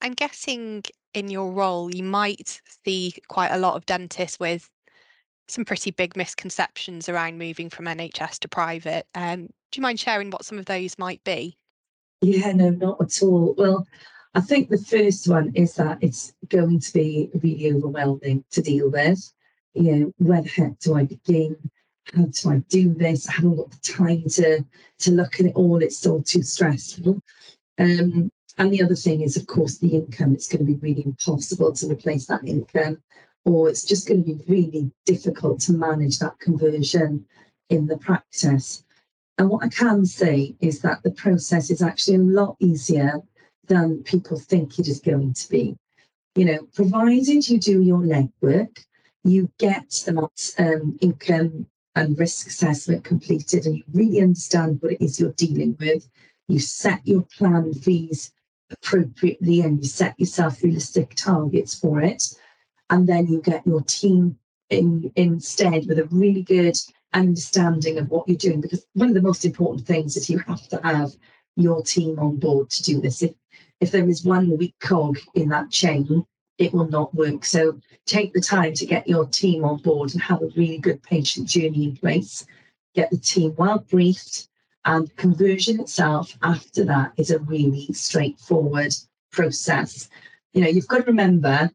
I'm 0.00 0.12
guessing 0.12 0.84
in 1.12 1.28
your 1.28 1.50
role 1.50 1.92
you 1.92 2.04
might 2.04 2.60
see 2.84 3.14
quite 3.26 3.50
a 3.50 3.58
lot 3.58 3.74
of 3.74 3.84
dentists 3.84 4.38
with 4.38 4.70
some 5.48 5.64
pretty 5.64 5.90
big 5.90 6.16
misconceptions 6.16 7.08
around 7.08 7.36
moving 7.36 7.68
from 7.68 7.86
NHS 7.86 8.38
to 8.38 8.48
private. 8.48 9.06
Um, 9.16 9.46
do 9.46 9.76
you 9.76 9.82
mind 9.82 9.98
sharing 9.98 10.30
what 10.30 10.44
some 10.44 10.60
of 10.60 10.66
those 10.66 10.96
might 11.00 11.22
be? 11.24 11.58
Yeah, 12.22 12.52
no, 12.52 12.70
not 12.70 13.00
at 13.00 13.20
all. 13.24 13.56
Well, 13.58 13.88
I 14.36 14.40
think 14.40 14.68
the 14.68 14.78
first 14.78 15.26
one 15.26 15.50
is 15.56 15.74
that 15.74 15.98
it's 16.00 16.32
going 16.48 16.78
to 16.78 16.92
be 16.92 17.28
really 17.42 17.72
overwhelming 17.72 18.44
to 18.52 18.62
deal 18.62 18.88
with 18.88 19.32
you 19.74 19.96
know, 19.96 20.12
where 20.18 20.42
the 20.42 20.48
heck 20.48 20.78
do 20.78 20.94
I 20.94 21.04
begin? 21.04 21.56
How 22.12 22.24
do 22.24 22.50
I 22.50 22.58
do 22.68 22.94
this? 22.94 23.28
I 23.28 23.32
haven't 23.32 23.56
got 23.56 23.70
the 23.70 23.92
time 23.92 24.24
to 24.30 24.64
to 25.00 25.10
look 25.10 25.38
at 25.38 25.46
it 25.46 25.54
all. 25.54 25.82
It's 25.82 26.06
all 26.06 26.22
too 26.22 26.42
stressful. 26.42 27.22
Um, 27.78 28.30
and 28.58 28.72
the 28.72 28.82
other 28.82 28.96
thing 28.96 29.22
is, 29.22 29.36
of 29.36 29.46
course, 29.46 29.78
the 29.78 29.94
income. 29.94 30.34
It's 30.34 30.48
going 30.48 30.66
to 30.66 30.72
be 30.72 30.78
really 30.78 31.04
impossible 31.06 31.72
to 31.72 31.88
replace 31.88 32.26
that 32.26 32.46
income, 32.46 33.00
or 33.44 33.68
it's 33.68 33.84
just 33.84 34.08
going 34.08 34.24
to 34.24 34.34
be 34.34 34.44
really 34.48 34.90
difficult 35.06 35.60
to 35.60 35.72
manage 35.72 36.18
that 36.18 36.38
conversion 36.40 37.24
in 37.68 37.86
the 37.86 37.96
practice. 37.96 38.84
And 39.38 39.48
what 39.48 39.64
I 39.64 39.68
can 39.68 40.04
say 40.04 40.54
is 40.60 40.80
that 40.80 41.02
the 41.02 41.12
process 41.12 41.70
is 41.70 41.80
actually 41.80 42.16
a 42.16 42.20
lot 42.20 42.56
easier 42.58 43.22
than 43.68 44.02
people 44.02 44.38
think 44.38 44.78
it 44.78 44.88
is 44.88 45.00
going 45.00 45.32
to 45.32 45.48
be. 45.48 45.76
You 46.34 46.44
know, 46.44 46.58
provided 46.74 47.48
you 47.48 47.58
do 47.58 47.80
your 47.80 48.00
legwork, 48.00 48.84
you 49.24 49.50
get 49.58 49.90
the 50.06 50.28
um, 50.58 50.98
income 51.00 51.66
and 51.94 52.18
risk 52.18 52.46
assessment 52.46 53.04
completed 53.04 53.66
and 53.66 53.76
you 53.76 53.84
really 53.92 54.20
understand 54.20 54.78
what 54.80 54.92
it 54.92 55.02
is 55.02 55.18
you're 55.18 55.32
dealing 55.32 55.76
with. 55.78 56.08
You 56.48 56.58
set 56.58 57.06
your 57.06 57.22
plan 57.36 57.74
fees 57.74 58.32
appropriately 58.70 59.60
and 59.60 59.78
you 59.78 59.88
set 59.88 60.18
yourself 60.18 60.62
realistic 60.62 61.14
targets 61.14 61.74
for 61.74 62.00
it. 62.00 62.22
And 62.88 63.08
then 63.08 63.26
you 63.26 63.40
get 63.42 63.66
your 63.66 63.82
team 63.82 64.38
in 64.70 65.12
instead 65.16 65.86
with 65.86 65.98
a 65.98 66.04
really 66.06 66.42
good 66.42 66.76
understanding 67.12 67.98
of 67.98 68.08
what 68.08 68.28
you're 68.28 68.36
doing. 68.36 68.60
Because 68.60 68.86
one 68.94 69.08
of 69.08 69.14
the 69.14 69.22
most 69.22 69.44
important 69.44 69.86
things 69.86 70.16
is 70.16 70.30
you 70.30 70.38
have 70.38 70.66
to 70.68 70.80
have 70.82 71.10
your 71.56 71.82
team 71.82 72.18
on 72.18 72.36
board 72.36 72.70
to 72.70 72.82
do 72.82 73.00
this. 73.00 73.22
If 73.22 73.32
if 73.80 73.90
there 73.90 74.08
is 74.08 74.24
one 74.24 74.56
weak 74.58 74.74
cog 74.80 75.18
in 75.34 75.48
that 75.48 75.70
chain, 75.70 76.24
it 76.60 76.74
will 76.74 76.88
not 76.88 77.12
work. 77.14 77.44
So 77.44 77.80
take 78.06 78.34
the 78.34 78.40
time 78.40 78.74
to 78.74 78.86
get 78.86 79.08
your 79.08 79.26
team 79.26 79.64
on 79.64 79.78
board 79.78 80.12
and 80.12 80.22
have 80.22 80.42
a 80.42 80.52
really 80.54 80.78
good 80.78 81.02
patient 81.02 81.48
journey 81.48 81.84
in 81.84 81.96
place. 81.96 82.46
Get 82.94 83.10
the 83.10 83.16
team 83.16 83.54
well 83.56 83.78
briefed, 83.78 84.48
and 84.84 85.14
conversion 85.16 85.80
itself 85.80 86.36
after 86.42 86.84
that 86.84 87.12
is 87.16 87.30
a 87.30 87.38
really 87.38 87.88
straightforward 87.92 88.94
process. 89.32 90.08
You 90.52 90.62
know, 90.62 90.68
you've 90.68 90.86
got 90.88 90.98
to 90.98 91.04
remember 91.04 91.70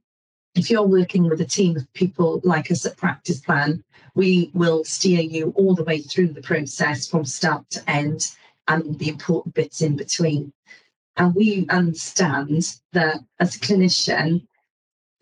if 0.56 0.70
you're 0.70 0.84
working 0.84 1.28
with 1.28 1.42
a 1.42 1.46
team 1.46 1.76
of 1.78 1.92
people 1.94 2.40
like 2.44 2.70
us 2.72 2.86
at 2.86 2.96
Practice 2.96 3.42
Plan, 3.42 3.84
we 4.14 4.52
will 4.54 4.84
steer 4.84 5.22
you 5.22 5.52
all 5.56 5.76
the 5.76 5.84
way 5.84 6.00
through 6.00 6.30
the 6.30 6.42
process 6.42 7.08
from 7.08 7.26
start 7.26 7.70
to 7.72 7.90
end 7.90 8.32
and 8.68 8.98
the 9.00 9.10
important 9.10 9.56
bits 9.56 9.82
in 9.82 9.96
between. 9.96 10.54
And 11.18 11.34
we 11.34 11.66
understand 11.70 12.78
that 12.94 13.20
as 13.40 13.56
a 13.56 13.60
clinician, 13.60 14.46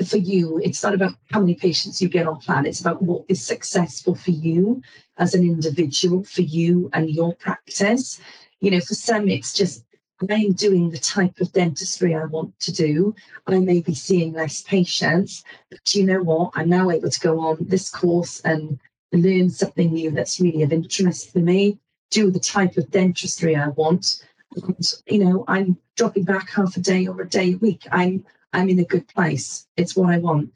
for 0.05 0.17
you, 0.17 0.59
it's 0.63 0.83
not 0.83 0.93
about 0.93 1.13
how 1.31 1.39
many 1.39 1.55
patients 1.55 2.01
you 2.01 2.09
get 2.09 2.27
on 2.27 2.39
plan. 2.39 2.65
It's 2.65 2.81
about 2.81 3.01
what 3.01 3.23
is 3.27 3.45
successful 3.45 4.15
for 4.15 4.31
you 4.31 4.81
as 5.17 5.33
an 5.33 5.43
individual, 5.43 6.23
for 6.23 6.41
you 6.41 6.89
and 6.93 7.09
your 7.09 7.35
practice. 7.35 8.19
You 8.59 8.71
know, 8.71 8.79
for 8.79 8.95
some, 8.95 9.29
it's 9.29 9.53
just 9.53 9.85
I'm 10.29 10.53
doing 10.53 10.89
the 10.89 10.99
type 10.99 11.39
of 11.39 11.51
dentistry 11.51 12.15
I 12.15 12.25
want 12.25 12.57
to 12.61 12.71
do. 12.71 13.15
I 13.47 13.59
may 13.59 13.81
be 13.81 13.93
seeing 13.93 14.33
less 14.33 14.61
patients, 14.61 15.43
but 15.69 15.93
you 15.93 16.05
know 16.05 16.21
what? 16.21 16.51
I'm 16.55 16.69
now 16.69 16.89
able 16.89 17.09
to 17.09 17.19
go 17.19 17.39
on 17.41 17.57
this 17.59 17.89
course 17.89 18.39
and 18.41 18.79
learn 19.11 19.49
something 19.49 19.93
new 19.93 20.11
that's 20.11 20.39
really 20.39 20.63
of 20.63 20.73
interest 20.73 21.31
for 21.31 21.39
me, 21.39 21.79
do 22.09 22.31
the 22.31 22.39
type 22.39 22.77
of 22.77 22.89
dentistry 22.89 23.55
I 23.55 23.69
want. 23.69 24.23
And, 24.55 24.93
you 25.07 25.19
know, 25.23 25.43
I'm 25.47 25.77
dropping 25.97 26.23
back 26.23 26.49
half 26.49 26.77
a 26.77 26.79
day 26.79 27.05
or 27.07 27.21
a 27.21 27.29
day 27.29 27.53
a 27.53 27.57
week. 27.57 27.85
I'm 27.91 28.25
I'm 28.53 28.69
in 28.69 28.79
a 28.79 28.85
good 28.85 29.07
place. 29.07 29.67
It's 29.75 29.95
what 29.95 30.13
I 30.13 30.19
want. 30.19 30.53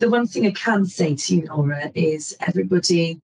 The 0.00 0.10
one 0.10 0.26
thing 0.26 0.46
I 0.46 0.52
can 0.52 0.86
say 0.86 1.14
to 1.16 1.36
you, 1.36 1.46
Laura, 1.46 1.90
is 1.94 2.36
everybody 2.46 3.20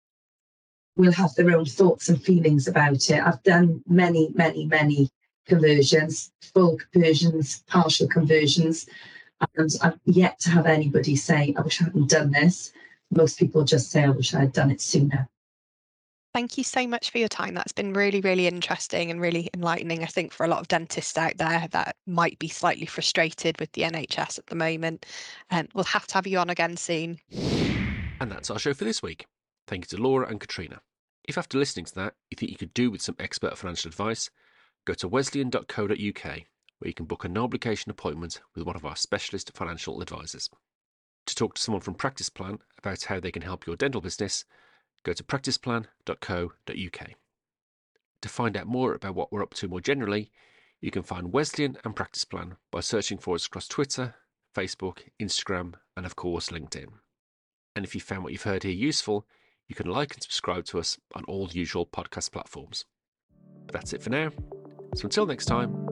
will 0.95 1.11
have 1.13 1.33
their 1.35 1.57
own 1.57 1.65
thoughts 1.65 2.09
and 2.09 2.21
feelings 2.21 2.67
about 2.67 3.09
it. 3.09 3.21
I've 3.23 3.41
done 3.43 3.81
many, 3.87 4.31
many, 4.35 4.65
many 4.65 5.09
conversions, 5.47 6.31
full 6.53 6.77
conversions, 6.91 7.63
partial 7.67 8.07
conversions, 8.07 8.87
and 9.55 9.69
I've 9.81 9.99
yet 10.05 10.39
to 10.41 10.49
have 10.51 10.65
anybody 10.65 11.15
say, 11.15 11.53
I 11.57 11.61
wish 11.61 11.81
I 11.81 11.85
hadn't 11.85 12.09
done 12.09 12.31
this. 12.31 12.71
Most 13.09 13.39
people 13.39 13.63
just 13.63 13.91
say, 13.91 14.03
I 14.03 14.09
wish 14.09 14.33
I 14.33 14.41
had 14.41 14.53
done 14.53 14.71
it 14.71 14.81
sooner. 14.81 15.27
Thank 16.33 16.57
you 16.57 16.63
so 16.63 16.87
much 16.87 17.09
for 17.09 17.17
your 17.17 17.27
time. 17.27 17.53
That's 17.53 17.73
been 17.73 17.93
really, 17.93 18.21
really 18.21 18.47
interesting 18.47 19.11
and 19.11 19.19
really 19.19 19.49
enlightening, 19.53 20.01
I 20.01 20.07
think, 20.07 20.31
for 20.31 20.45
a 20.45 20.47
lot 20.47 20.61
of 20.61 20.69
dentists 20.69 21.17
out 21.17 21.37
there 21.37 21.67
that 21.71 21.97
might 22.07 22.39
be 22.39 22.47
slightly 22.47 22.85
frustrated 22.85 23.59
with 23.59 23.71
the 23.73 23.81
NHS 23.81 24.39
at 24.39 24.47
the 24.47 24.55
moment. 24.55 25.05
And 25.49 25.67
um, 25.67 25.71
we'll 25.73 25.83
have 25.83 26.07
to 26.07 26.13
have 26.13 26.27
you 26.27 26.37
on 26.37 26.49
again 26.49 26.77
soon. 26.77 27.19
And 28.21 28.31
that's 28.31 28.49
our 28.49 28.59
show 28.59 28.73
for 28.73 28.85
this 28.85 29.03
week. 29.03 29.25
Thank 29.67 29.83
you 29.91 29.97
to 29.97 30.01
Laura 30.01 30.27
and 30.27 30.39
Katrina. 30.39 30.81
If 31.27 31.37
after 31.37 31.57
listening 31.57 31.85
to 31.85 31.95
that 31.95 32.13
you 32.29 32.37
think 32.37 32.51
you 32.51 32.57
could 32.57 32.73
do 32.73 32.89
with 32.89 33.01
some 33.01 33.15
expert 33.19 33.57
financial 33.57 33.89
advice, 33.89 34.29
go 34.85 34.93
to 34.93 35.07
wesleyan.co.uk 35.07 36.41
where 36.81 36.89
you 36.89 36.95
can 36.95 37.05
book 37.05 37.23
a 37.23 37.29
no 37.29 37.43
obligation 37.43 37.91
appointment 37.91 38.41
with 38.55 38.65
one 38.65 38.75
of 38.75 38.85
our 38.85 38.95
specialist 38.95 39.51
financial 39.53 40.01
advisors. 40.01 40.49
To 41.27 41.35
talk 41.35 41.53
to 41.53 41.61
someone 41.61 41.81
from 41.81 41.93
Practice 41.93 42.29
Plan 42.29 42.57
about 42.79 43.03
how 43.03 43.19
they 43.19 43.31
can 43.31 43.43
help 43.43 43.67
your 43.67 43.75
dental 43.75 44.01
business, 44.01 44.45
go 45.03 45.13
to 45.13 45.23
practiceplan.co.uk. 45.23 47.09
To 48.21 48.29
find 48.29 48.57
out 48.57 48.67
more 48.67 48.93
about 48.93 49.15
what 49.15 49.31
we're 49.31 49.41
up 49.41 49.53
to 49.55 49.67
more 49.67 49.81
generally, 49.81 50.31
you 50.79 50.91
can 50.91 51.03
find 51.03 51.33
Wesleyan 51.33 51.77
and 51.83 51.95
Practice 51.95 52.25
Plan 52.25 52.55
by 52.71 52.81
searching 52.81 53.17
for 53.17 53.35
us 53.35 53.45
across 53.45 53.67
Twitter, 53.67 54.15
Facebook, 54.55 54.99
Instagram, 55.21 55.73
and 55.95 56.05
of 56.05 56.15
course 56.15 56.49
LinkedIn. 56.49 56.87
And 57.75 57.85
if 57.85 57.95
you 57.95 58.01
found 58.01 58.23
what 58.23 58.33
you've 58.33 58.43
heard 58.43 58.63
here 58.63 58.71
useful, 58.71 59.25
you 59.67 59.75
can 59.75 59.87
like 59.87 60.13
and 60.13 60.21
subscribe 60.21 60.65
to 60.65 60.79
us 60.79 60.97
on 61.15 61.23
all 61.25 61.49
usual 61.51 61.85
podcast 61.85 62.31
platforms. 62.31 62.85
But 63.65 63.73
that's 63.73 63.93
it 63.93 64.03
for 64.03 64.09
now. 64.09 64.31
So 64.95 65.05
until 65.05 65.25
next 65.25 65.45
time, 65.45 65.90